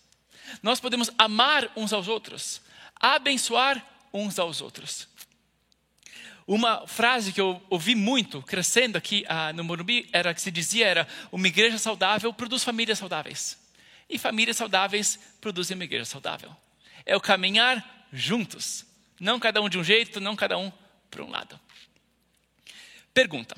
Nós 0.61 0.79
podemos 0.79 1.09
amar 1.17 1.71
uns 1.75 1.93
aos 1.93 2.07
outros, 2.07 2.61
abençoar 2.95 3.85
uns 4.13 4.39
aos 4.39 4.61
outros. 4.61 5.07
Uma 6.47 6.87
frase 6.87 7.33
que 7.33 7.41
eu 7.41 7.61
ouvi 7.69 7.93
muito 7.93 8.41
crescendo 8.41 8.97
aqui 8.97 9.25
ah, 9.27 9.51
no 9.51 9.65
Morumbi 9.65 10.07
era 10.13 10.33
que 10.33 10.41
se 10.41 10.49
dizia 10.49 10.87
era 10.87 11.07
uma 11.29 11.45
igreja 11.45 11.77
saudável 11.77 12.33
produz 12.33 12.63
famílias 12.63 12.97
saudáveis 12.97 13.59
e 14.09 14.17
famílias 14.17 14.55
saudáveis 14.55 15.19
produzem 15.41 15.75
uma 15.75 15.83
igreja 15.83 16.05
saudável. 16.05 16.55
É 17.05 17.17
o 17.17 17.21
caminhar 17.21 18.07
juntos, 18.13 18.85
não 19.19 19.39
cada 19.41 19.61
um 19.61 19.67
de 19.67 19.77
um 19.77 19.83
jeito, 19.83 20.21
não 20.21 20.37
cada 20.37 20.57
um 20.57 20.71
para 21.11 21.21
um 21.21 21.29
lado. 21.29 21.59
Pergunta: 23.13 23.57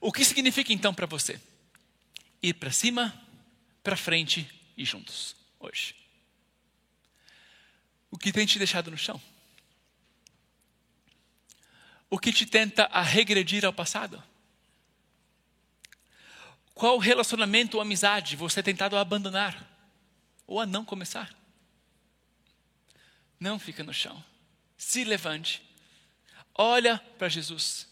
O 0.00 0.12
que 0.12 0.24
significa 0.24 0.72
então 0.72 0.94
para 0.94 1.06
você 1.06 1.40
ir 2.40 2.54
para 2.54 2.70
cima, 2.70 3.12
para 3.82 3.96
frente 3.96 4.48
e 4.76 4.84
juntos 4.84 5.34
hoje? 5.58 5.96
O 8.08 8.16
que 8.16 8.32
tem 8.32 8.46
te 8.46 8.58
deixado 8.58 8.90
no 8.90 8.98
chão? 8.98 9.20
O 12.10 12.18
que 12.18 12.32
te 12.32 12.44
tenta 12.44 12.86
a 12.86 13.00
regredir 13.00 13.64
ao 13.64 13.72
passado? 13.72 14.20
Qual 16.74 16.98
relacionamento 16.98 17.76
ou 17.76 17.80
amizade 17.80 18.34
você 18.34 18.62
tem 18.62 18.74
tentado 18.74 18.96
a 18.96 19.00
abandonar 19.00 19.64
ou 20.46 20.58
a 20.58 20.66
não 20.66 20.84
começar? 20.84 21.32
Não 23.38 23.58
fica 23.58 23.84
no 23.84 23.94
chão. 23.94 24.22
Se 24.76 25.04
levante. 25.04 25.62
Olha 26.54 26.98
para 27.16 27.28
Jesus. 27.28 27.86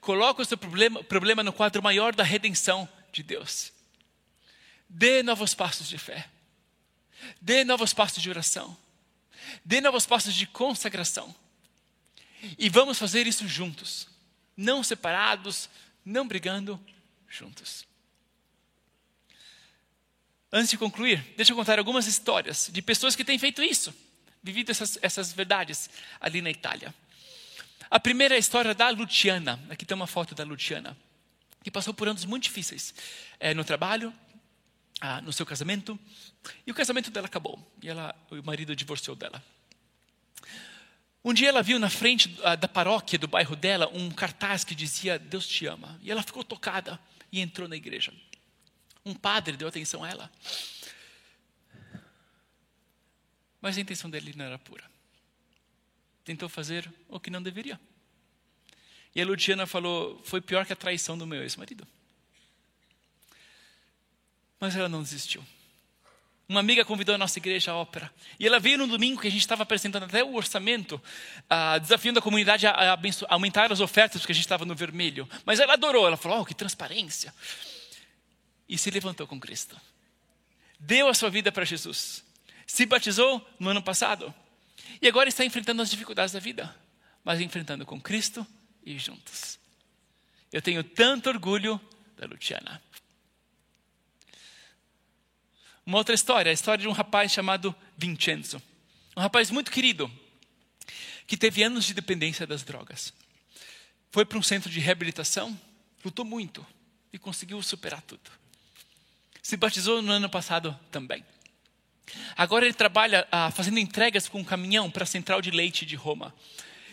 Coloca 0.00 0.42
o 0.42 0.44
seu 0.44 0.56
problema, 0.56 1.02
problema 1.02 1.42
no 1.42 1.52
quadro 1.52 1.82
maior 1.82 2.14
da 2.14 2.22
redenção 2.22 2.88
de 3.12 3.22
Deus. 3.22 3.72
Dê 4.88 5.22
novos 5.22 5.54
passos 5.54 5.88
de 5.88 5.98
fé. 5.98 6.30
Dê 7.40 7.64
novos 7.64 7.92
passos 7.92 8.22
de 8.22 8.30
oração. 8.30 8.76
Dê 9.64 9.80
novos 9.80 10.06
passos 10.06 10.34
de 10.34 10.46
consagração. 10.46 11.34
E 12.58 12.68
vamos 12.68 12.98
fazer 12.98 13.26
isso 13.26 13.46
juntos. 13.46 14.08
Não 14.56 14.82
separados, 14.82 15.68
não 16.04 16.26
brigando, 16.26 16.80
juntos. 17.28 17.86
Antes 20.50 20.70
de 20.70 20.78
concluir, 20.78 21.24
deixa 21.36 21.52
eu 21.52 21.56
contar 21.56 21.78
algumas 21.78 22.06
histórias 22.06 22.70
de 22.72 22.80
pessoas 22.80 23.14
que 23.14 23.24
têm 23.24 23.38
feito 23.38 23.62
isso, 23.62 23.94
vivido 24.42 24.70
essas, 24.70 24.98
essas 25.02 25.32
verdades 25.32 25.90
ali 26.20 26.40
na 26.40 26.50
Itália. 26.50 26.94
A 27.90 28.00
primeira 28.00 28.34
é 28.34 28.36
a 28.36 28.40
história 28.40 28.74
da 28.74 28.88
Luciana. 28.90 29.60
Aqui 29.68 29.84
tem 29.84 29.94
uma 29.94 30.06
foto 30.06 30.34
da 30.34 30.44
Luciana, 30.44 30.96
que 31.62 31.70
passou 31.70 31.92
por 31.92 32.08
anos 32.08 32.24
muito 32.24 32.44
difíceis 32.44 32.94
é, 33.38 33.52
no 33.52 33.64
trabalho, 33.64 34.12
ah, 35.00 35.20
no 35.20 35.32
seu 35.32 35.46
casamento 35.46 35.98
e 36.66 36.70
o 36.70 36.74
casamento 36.74 37.10
dela 37.10 37.26
acabou 37.26 37.58
e 37.82 37.88
ela, 37.88 38.14
o 38.30 38.42
marido 38.42 38.74
divorciou 38.74 39.16
dela. 39.16 39.42
Um 41.24 41.34
dia 41.34 41.48
ela 41.48 41.62
viu 41.62 41.78
na 41.78 41.90
frente 41.90 42.38
ah, 42.44 42.54
da 42.54 42.68
paróquia 42.68 43.18
do 43.18 43.26
bairro 43.26 43.56
dela 43.56 43.90
um 43.92 44.10
cartaz 44.10 44.64
que 44.64 44.74
dizia 44.74 45.18
Deus 45.18 45.46
te 45.46 45.66
ama 45.66 45.98
e 46.02 46.10
ela 46.10 46.22
ficou 46.22 46.44
tocada 46.44 46.98
e 47.30 47.40
entrou 47.40 47.68
na 47.68 47.76
igreja. 47.76 48.12
Um 49.04 49.14
padre 49.14 49.56
deu 49.56 49.68
atenção 49.68 50.04
a 50.04 50.10
ela, 50.10 50.32
mas 53.60 53.76
a 53.76 53.80
intenção 53.80 54.08
dele 54.08 54.32
não 54.36 54.44
era 54.44 54.58
pura. 54.58 54.84
Tentou 56.24 56.48
fazer 56.48 56.92
o 57.08 57.18
que 57.18 57.30
não 57.30 57.42
deveria. 57.42 57.80
E 59.14 59.20
a 59.20 59.24
Luciana 59.24 59.66
falou: 59.66 60.22
foi 60.24 60.40
pior 60.40 60.66
que 60.66 60.72
a 60.72 60.76
traição 60.76 61.16
do 61.16 61.26
meu 61.26 61.42
ex-marido. 61.42 61.86
Mas 64.60 64.76
ela 64.76 64.88
não 64.88 65.02
desistiu. 65.02 65.44
Uma 66.48 66.60
amiga 66.60 66.82
convidou 66.82 67.14
a 67.14 67.18
nossa 67.18 67.38
igreja 67.38 67.72
à 67.72 67.76
ópera. 67.76 68.10
E 68.40 68.46
ela 68.46 68.58
veio 68.58 68.78
no 68.78 68.86
domingo 68.86 69.20
que 69.20 69.28
a 69.28 69.30
gente 69.30 69.42
estava 69.42 69.64
apresentando 69.64 70.04
até 70.04 70.24
o 70.24 70.34
orçamento, 70.34 70.94
uh, 70.94 71.78
desafiando 71.78 72.20
a 72.20 72.22
comunidade 72.22 72.66
a, 72.66 72.70
a, 72.70 72.94
a, 72.94 72.98
aumentar 73.28 73.70
as 73.70 73.80
ofertas, 73.80 74.22
porque 74.22 74.32
a 74.32 74.34
gente 74.34 74.46
estava 74.46 74.64
no 74.64 74.74
vermelho. 74.74 75.28
Mas 75.44 75.60
ela 75.60 75.74
adorou, 75.74 76.06
ela 76.06 76.16
falou: 76.16 76.40
oh, 76.40 76.44
que 76.46 76.54
transparência. 76.54 77.34
E 78.66 78.78
se 78.78 78.90
levantou 78.90 79.26
com 79.26 79.38
Cristo. 79.38 79.78
Deu 80.80 81.08
a 81.08 81.12
sua 81.12 81.28
vida 81.28 81.52
para 81.52 81.66
Jesus. 81.66 82.24
Se 82.66 82.86
batizou 82.86 83.46
no 83.60 83.68
ano 83.68 83.82
passado. 83.82 84.34
E 85.02 85.06
agora 85.06 85.28
está 85.28 85.44
enfrentando 85.44 85.82
as 85.82 85.90
dificuldades 85.90 86.32
da 86.32 86.40
vida, 86.40 86.74
mas 87.22 87.42
enfrentando 87.42 87.84
com 87.84 88.00
Cristo 88.00 88.46
e 88.82 88.98
juntos. 88.98 89.58
Eu 90.50 90.62
tenho 90.62 90.82
tanto 90.82 91.28
orgulho 91.28 91.78
da 92.16 92.26
Luciana. 92.26 92.80
Uma 95.88 95.96
outra 95.96 96.14
história, 96.14 96.50
a 96.50 96.52
história 96.52 96.82
de 96.82 96.86
um 96.86 96.92
rapaz 96.92 97.32
chamado 97.32 97.74
Vincenzo. 97.96 98.60
Um 99.16 99.22
rapaz 99.22 99.50
muito 99.50 99.70
querido, 99.70 100.12
que 101.26 101.34
teve 101.34 101.62
anos 101.62 101.86
de 101.86 101.94
dependência 101.94 102.46
das 102.46 102.62
drogas. 102.62 103.10
Foi 104.10 104.26
para 104.26 104.36
um 104.36 104.42
centro 104.42 104.68
de 104.68 104.80
reabilitação, 104.80 105.58
lutou 106.04 106.26
muito 106.26 106.66
e 107.10 107.18
conseguiu 107.18 107.62
superar 107.62 108.02
tudo. 108.02 108.30
Se 109.42 109.56
batizou 109.56 110.02
no 110.02 110.12
ano 110.12 110.28
passado 110.28 110.78
também. 110.90 111.24
Agora 112.36 112.66
ele 112.66 112.74
trabalha 112.74 113.26
ah, 113.32 113.50
fazendo 113.50 113.78
entregas 113.78 114.28
com 114.28 114.40
um 114.40 114.44
caminhão 114.44 114.90
para 114.90 115.04
a 115.04 115.06
central 115.06 115.40
de 115.40 115.50
leite 115.50 115.86
de 115.86 115.96
Roma. 115.96 116.34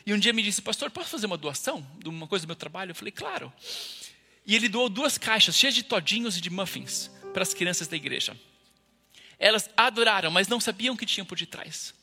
E 0.06 0.14
um 0.14 0.18
dia 0.18 0.32
me 0.32 0.42
disse, 0.42 0.62
pastor, 0.62 0.90
posso 0.90 1.10
fazer 1.10 1.26
uma 1.26 1.38
doação 1.38 1.86
de 2.00 2.08
uma 2.08 2.28
coisa 2.28 2.46
do 2.46 2.48
meu 2.48 2.56
trabalho? 2.56 2.92
Eu 2.92 2.96
falei, 2.96 3.12
claro. 3.12 3.52
E 4.46 4.56
ele 4.56 4.70
doou 4.70 4.88
duas 4.88 5.18
caixas 5.18 5.58
cheias 5.58 5.76
de 5.76 5.84
todinhos 5.84 6.38
e 6.38 6.42
de 6.42 6.50
muffins 6.50 7.12
para 7.34 7.44
as 7.44 7.54
crianças 7.54 7.90
da 7.90 7.98
igreja. 7.98 8.38
Elas 9.38 9.70
adoraram, 9.76 10.32
mas 10.32 10.48
não 10.48 10.60
sabiam 10.60 10.96
o 10.96 10.98
que 10.98 11.06
tinham 11.06 11.26
por 11.26 11.38
detrás. 11.38 11.94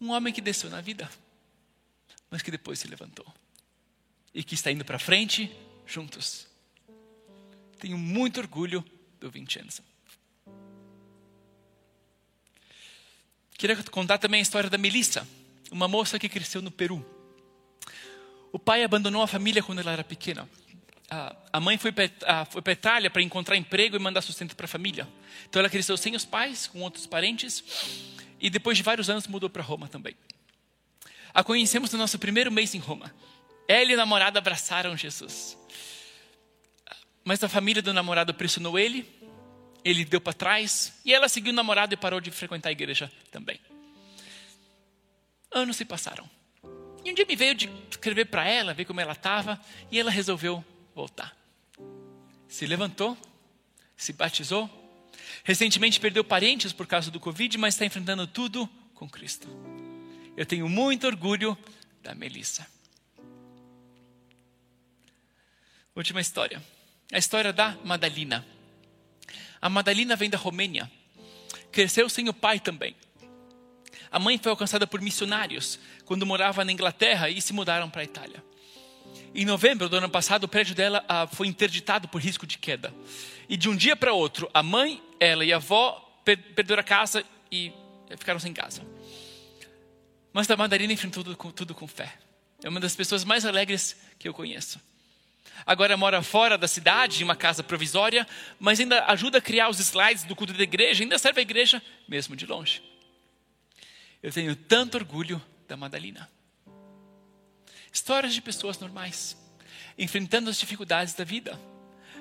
Um 0.00 0.10
homem 0.10 0.32
que 0.32 0.40
desceu 0.40 0.70
na 0.70 0.80
vida, 0.80 1.10
mas 2.30 2.42
que 2.42 2.50
depois 2.50 2.78
se 2.78 2.88
levantou. 2.88 3.26
E 4.34 4.42
que 4.42 4.54
está 4.54 4.70
indo 4.70 4.84
para 4.84 4.98
frente 4.98 5.50
juntos. 5.86 6.46
Tenho 7.78 7.98
muito 7.98 8.40
orgulho 8.40 8.84
do 9.20 9.30
Vincenzo. 9.30 9.82
Queria 13.58 13.76
contar 13.84 14.18
também 14.18 14.40
a 14.40 14.42
história 14.42 14.70
da 14.70 14.78
Melissa, 14.78 15.26
uma 15.70 15.86
moça 15.86 16.18
que 16.18 16.28
cresceu 16.28 16.62
no 16.62 16.70
Peru. 16.70 17.04
O 18.50 18.58
pai 18.58 18.82
abandonou 18.82 19.22
a 19.22 19.26
família 19.26 19.62
quando 19.62 19.80
ela 19.80 19.92
era 19.92 20.04
pequena 20.04 20.48
a 21.52 21.60
mãe 21.60 21.76
foi 21.76 21.92
para 21.92 22.72
Itália 22.72 23.10
para 23.10 23.20
encontrar 23.20 23.56
emprego 23.56 23.96
e 23.96 23.98
mandar 23.98 24.22
sustento 24.22 24.56
para 24.56 24.64
a 24.64 24.68
família. 24.68 25.06
Então 25.46 25.60
ela 25.60 25.68
cresceu 25.68 25.94
sem 25.96 26.16
os 26.16 26.24
pais, 26.24 26.66
com 26.66 26.80
outros 26.80 27.06
parentes, 27.06 27.62
e 28.40 28.48
depois 28.48 28.78
de 28.78 28.82
vários 28.82 29.10
anos 29.10 29.26
mudou 29.26 29.50
para 29.50 29.62
Roma 29.62 29.88
também. 29.88 30.16
A 31.34 31.44
conhecemos 31.44 31.92
no 31.92 31.98
nosso 31.98 32.18
primeiro 32.18 32.50
mês 32.50 32.74
em 32.74 32.78
Roma. 32.78 33.14
Ela 33.68 33.90
e 33.90 33.94
o 33.94 33.96
namorado 33.96 34.38
abraçaram 34.38 34.96
Jesus. 34.96 35.58
Mas 37.22 37.44
a 37.44 37.48
família 37.48 37.82
do 37.82 37.92
namorado 37.92 38.32
pressionou 38.32 38.78
ele, 38.78 39.06
ele 39.84 40.06
deu 40.06 40.20
para 40.20 40.32
trás, 40.32 40.94
e 41.04 41.12
ela 41.12 41.28
seguiu 41.28 41.52
o 41.52 41.54
namorado 41.54 41.92
e 41.92 41.96
parou 41.96 42.20
de 42.20 42.30
frequentar 42.30 42.70
a 42.70 42.72
igreja 42.72 43.12
também. 43.30 43.60
Anos 45.50 45.76
se 45.76 45.84
passaram. 45.84 46.28
E 47.04 47.10
um 47.10 47.14
dia 47.14 47.26
me 47.26 47.36
veio 47.36 47.54
de 47.54 47.70
escrever 47.90 48.26
para 48.26 48.48
ela, 48.48 48.72
ver 48.72 48.86
como 48.86 49.00
ela 49.00 49.12
estava, 49.12 49.60
e 49.90 50.00
ela 50.00 50.10
resolveu 50.10 50.64
voltar. 50.94 51.36
Se 52.48 52.66
levantou, 52.66 53.16
se 53.96 54.12
batizou. 54.12 54.70
Recentemente 55.44 56.00
perdeu 56.00 56.24
parentes 56.24 56.72
por 56.72 56.86
causa 56.86 57.10
do 57.10 57.20
Covid, 57.20 57.56
mas 57.58 57.74
está 57.74 57.84
enfrentando 57.84 58.26
tudo 58.26 58.68
com 58.94 59.08
Cristo. 59.08 59.48
Eu 60.36 60.46
tenho 60.46 60.68
muito 60.68 61.06
orgulho 61.06 61.56
da 62.02 62.14
Melissa. 62.14 62.66
Última 65.94 66.20
história. 66.20 66.62
A 67.12 67.18
história 67.18 67.52
da 67.52 67.76
Madalina. 67.84 68.46
A 69.60 69.68
Madalina 69.68 70.16
vem 70.16 70.30
da 70.30 70.38
Romênia. 70.38 70.90
Cresceu 71.70 72.08
sem 72.08 72.28
o 72.28 72.34
pai 72.34 72.58
também. 72.58 72.96
A 74.10 74.18
mãe 74.18 74.38
foi 74.38 74.50
alcançada 74.50 74.86
por 74.86 75.00
missionários 75.00 75.78
quando 76.04 76.26
morava 76.26 76.64
na 76.64 76.72
Inglaterra 76.72 77.30
e 77.30 77.40
se 77.40 77.52
mudaram 77.52 77.88
para 77.88 78.02
a 78.02 78.04
Itália. 78.04 78.44
Em 79.34 79.46
novembro 79.46 79.88
do 79.88 79.96
ano 79.96 80.10
passado, 80.10 80.44
o 80.44 80.48
prédio 80.48 80.74
dela 80.74 81.04
ah, 81.08 81.26
foi 81.26 81.46
interditado 81.46 82.06
por 82.06 82.20
risco 82.20 82.46
de 82.46 82.58
queda. 82.58 82.92
E 83.48 83.56
de 83.56 83.68
um 83.68 83.76
dia 83.76 83.96
para 83.96 84.12
outro, 84.12 84.50
a 84.52 84.62
mãe, 84.62 85.02
ela 85.18 85.44
e 85.44 85.52
a 85.52 85.56
avó 85.56 86.20
perderam 86.24 86.80
a 86.80 86.84
casa 86.84 87.24
e 87.50 87.72
ficaram 88.18 88.38
sem 88.38 88.52
casa. 88.52 88.82
Mas 90.32 90.50
a 90.50 90.56
Mandarina 90.56 90.92
enfrentou 90.92 91.24
tudo 91.24 91.36
com, 91.36 91.50
tudo 91.50 91.74
com 91.74 91.86
fé. 91.86 92.14
É 92.62 92.68
uma 92.68 92.78
das 92.78 92.94
pessoas 92.94 93.24
mais 93.24 93.44
alegres 93.46 93.96
que 94.18 94.28
eu 94.28 94.34
conheço. 94.34 94.80
Agora 95.64 95.96
mora 95.96 96.22
fora 96.22 96.58
da 96.58 96.68
cidade, 96.68 97.20
em 97.20 97.24
uma 97.24 97.36
casa 97.36 97.62
provisória, 97.62 98.26
mas 98.58 98.80
ainda 98.80 99.04
ajuda 99.06 99.38
a 99.38 99.40
criar 99.40 99.68
os 99.68 99.78
slides 99.78 100.24
do 100.24 100.36
culto 100.36 100.52
da 100.52 100.62
igreja, 100.62 101.02
ainda 101.02 101.18
serve 101.18 101.40
a 101.40 101.42
igreja, 101.42 101.82
mesmo 102.06 102.36
de 102.36 102.46
longe. 102.46 102.82
Eu 104.22 104.30
tenho 104.30 104.54
tanto 104.54 104.96
orgulho 104.96 105.42
da 105.66 105.76
Madalina. 105.76 106.28
Histórias 107.92 108.32
de 108.32 108.40
pessoas 108.40 108.78
normais, 108.78 109.36
enfrentando 109.98 110.48
as 110.48 110.58
dificuldades 110.58 111.12
da 111.12 111.24
vida, 111.24 111.60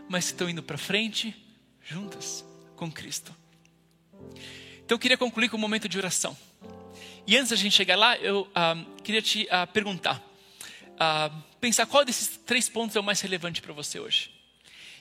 mas 0.09 0.25
estão 0.25 0.49
indo 0.49 0.61
para 0.61 0.77
frente 0.77 1.33
juntas 1.81 2.43
com 2.75 2.91
Cristo. 2.91 3.33
Então 4.83 4.95
eu 4.95 4.99
queria 4.99 5.17
concluir 5.17 5.49
com 5.49 5.55
um 5.55 5.59
momento 5.59 5.87
de 5.87 5.97
oração. 5.97 6.37
E 7.25 7.37
antes 7.37 7.51
da 7.51 7.55
gente 7.55 7.73
chegar 7.73 7.95
lá, 7.95 8.17
eu 8.17 8.49
ah, 8.53 8.75
queria 9.03 9.21
te 9.21 9.47
ah, 9.49 9.65
perguntar, 9.65 10.21
ah, 10.99 11.31
pensar 11.61 11.85
qual 11.85 12.03
desses 12.03 12.37
três 12.45 12.67
pontos 12.67 12.95
é 12.95 12.99
o 12.99 13.03
mais 13.03 13.21
relevante 13.21 13.61
para 13.61 13.71
você 13.71 13.99
hoje. 13.99 14.29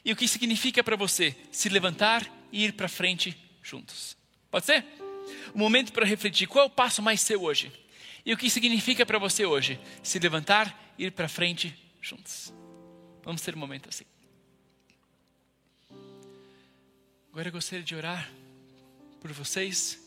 E 0.05 0.13
o 0.13 0.17
que 0.17 0.29
significa 0.29 0.85
para 0.85 0.97
você 0.97 1.37
se 1.51 1.69
levantar 1.69 2.25
e 2.53 2.65
ir 2.65 2.73
para 2.75 2.89
frente 2.89 3.37
juntos. 3.63 4.17
Pode 4.51 4.67
ser? 4.67 4.85
Um 5.55 5.59
momento 5.59 5.93
para 5.93 6.07
refletir. 6.07 6.47
Qual 6.47 6.65
é 6.65 6.67
o 6.67 6.71
passo 6.71 7.03
mais 7.03 7.21
seu 7.21 7.43
hoje? 7.43 7.73
E 8.25 8.33
o 8.33 8.37
que 8.37 8.51
significa 8.51 9.07
para 9.07 9.19
você 9.19 9.45
hoje? 9.45 9.81
Se 10.03 10.19
levantar 10.19 10.95
e 10.99 11.07
ir 11.07 11.13
para 11.13 11.29
frente 11.29 11.75
juntos. 12.01 12.53
Vamos 13.23 13.43
ter 13.43 13.55
um 13.55 13.59
momento 13.59 13.89
assim. 13.89 14.05
Agora 17.31 17.49
eu 17.49 17.53
gostaria 17.53 17.85
de 17.85 17.95
orar 17.95 18.31
por 19.21 19.33
vocês. 19.33 19.99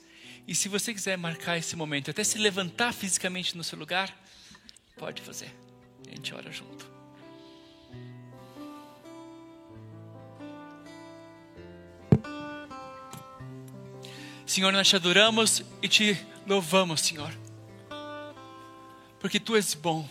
E 0.48 0.54
se 0.54 0.68
você 0.68 0.94
quiser 0.94 1.18
marcar 1.18 1.58
esse 1.58 1.76
momento, 1.76 2.12
até 2.12 2.24
se 2.24 2.38
levantar 2.38 2.94
fisicamente 2.94 3.56
no 3.56 3.64
seu 3.64 3.80
lugar, 3.80 4.16
pode 4.98 5.22
fazer. 5.22 5.54
A 6.08 6.10
gente 6.16 6.34
ora 6.34 6.52
junto. 6.52 6.92
Senhor, 14.46 14.72
nós 14.72 14.88
te 14.88 14.96
adoramos 14.96 15.64
e 15.82 15.88
te 15.88 16.18
louvamos, 16.46 17.02
Senhor 17.02 17.34
porque 19.24 19.40
tu 19.40 19.56
és 19.56 19.74
bom. 19.74 20.06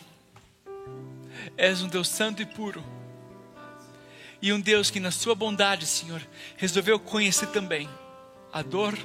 És 1.55 1.83
um 1.83 1.89
Deus 1.89 2.09
santo 2.09 2.41
e 2.41 2.47
puro. 2.47 2.83
E 4.41 4.51
um 4.55 4.59
Deus 4.59 4.91
que, 4.91 4.99
na 4.99 5.11
sua 5.11 5.35
bondade, 5.35 5.87
Senhor, 5.87 6.27
resolveu 6.57 6.99
conhecer 6.99 7.49
também 7.49 7.87
a 8.51 8.63
dor, 8.63 8.97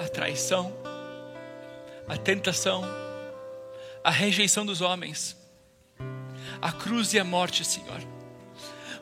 a 0.00 0.08
traição, 0.08 0.74
a 2.08 2.16
tentação, 2.16 2.82
a 4.02 4.10
rejeição 4.10 4.64
dos 4.64 4.80
homens, 4.80 5.36
a 6.62 6.72
cruz 6.72 7.12
e 7.12 7.18
a 7.18 7.24
morte, 7.24 7.66
Senhor. 7.66 8.00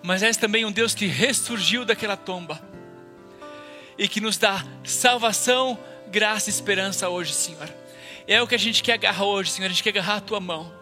Mas 0.02 0.24
és 0.24 0.36
também 0.36 0.64
um 0.64 0.72
Deus 0.72 0.96
que 0.96 1.06
ressurgiu 1.06 1.84
daquela 1.84 2.16
tomba 2.16 2.60
e 3.96 4.08
que 4.08 4.20
nos 4.20 4.36
dá 4.36 4.64
salvação, 4.82 5.78
graça 6.08 6.50
e 6.50 6.52
esperança 6.52 7.08
hoje, 7.08 7.32
Senhor. 7.32 7.72
É 8.26 8.40
o 8.42 8.46
que 8.46 8.54
a 8.54 8.58
gente 8.58 8.82
quer 8.82 8.94
agarrar 8.94 9.24
hoje, 9.24 9.50
Senhor. 9.50 9.66
A 9.66 9.70
gente 9.70 9.82
quer 9.82 9.90
agarrar 9.90 10.16
a 10.16 10.20
tua 10.20 10.40
mão. 10.40 10.72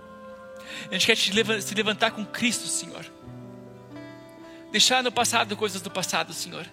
A 0.90 0.92
gente 0.92 1.06
quer 1.06 1.16
se 1.16 1.74
levantar 1.74 2.10
com 2.10 2.24
Cristo, 2.24 2.66
Senhor. 2.66 3.04
Deixar 4.70 5.02
no 5.02 5.10
passado 5.10 5.56
coisas 5.56 5.80
do 5.80 5.90
passado, 5.90 6.32
Senhor. 6.32 6.66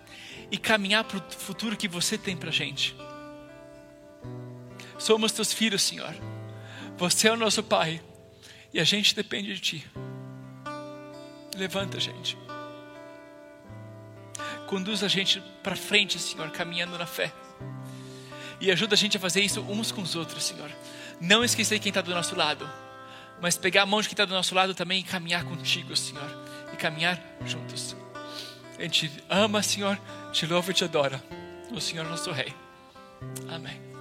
e 0.51 0.57
caminhar 0.57 1.03
para 1.03 1.17
o 1.17 1.31
futuro 1.31 1.75
que 1.75 1.87
você 1.87 2.17
tem 2.17 2.35
para 2.37 2.49
a 2.49 2.53
gente. 2.53 2.95
Somos 4.97 5.31
teus 5.31 5.53
filhos, 5.53 5.81
Senhor. 5.81 6.15
Você 6.97 7.27
é 7.27 7.31
o 7.31 7.37
nosso 7.37 7.63
Pai 7.63 8.01
e 8.73 8.79
a 8.79 8.83
gente 8.83 9.15
depende 9.15 9.53
de 9.53 9.59
Ti. 9.59 9.87
Levanta 11.55 11.97
a 11.97 11.99
gente. 11.99 12.37
Conduz 14.67 15.03
a 15.03 15.07
gente 15.07 15.41
para 15.61 15.75
frente, 15.75 16.19
Senhor, 16.19 16.49
caminhando 16.51 16.97
na 16.97 17.05
fé. 17.05 17.31
E 18.59 18.71
ajuda 18.71 18.95
a 18.95 18.97
gente 18.97 19.17
a 19.17 19.19
fazer 19.19 19.41
isso 19.41 19.61
uns 19.61 19.91
com 19.91 20.01
os 20.01 20.15
outros, 20.15 20.43
Senhor. 20.43 20.71
Não 21.19 21.43
esquecer 21.43 21.79
quem 21.79 21.89
está 21.89 22.01
do 22.01 22.13
nosso 22.13 22.35
lado, 22.35 22.69
mas 23.41 23.57
pegar 23.57 23.83
a 23.83 23.85
mão 23.85 24.01
de 24.01 24.07
quem 24.07 24.13
está 24.13 24.25
do 24.25 24.33
nosso 24.33 24.55
lado 24.55 24.73
também 24.73 24.99
e 24.99 25.03
caminhar 25.03 25.43
contigo, 25.43 25.95
Senhor. 25.95 26.29
E 26.73 26.77
caminhar 26.77 27.21
juntos. 27.45 27.95
A 28.77 28.81
gente 28.81 29.11
ama, 29.29 29.63
Senhor, 29.63 29.99
te 30.31 30.45
louva 30.45 30.71
e 30.71 30.73
te 30.73 30.83
adora. 30.83 31.23
O 31.71 31.79
Senhor 31.79 32.05
nosso 32.05 32.31
Rei. 32.31 32.53
Amém. 33.49 33.94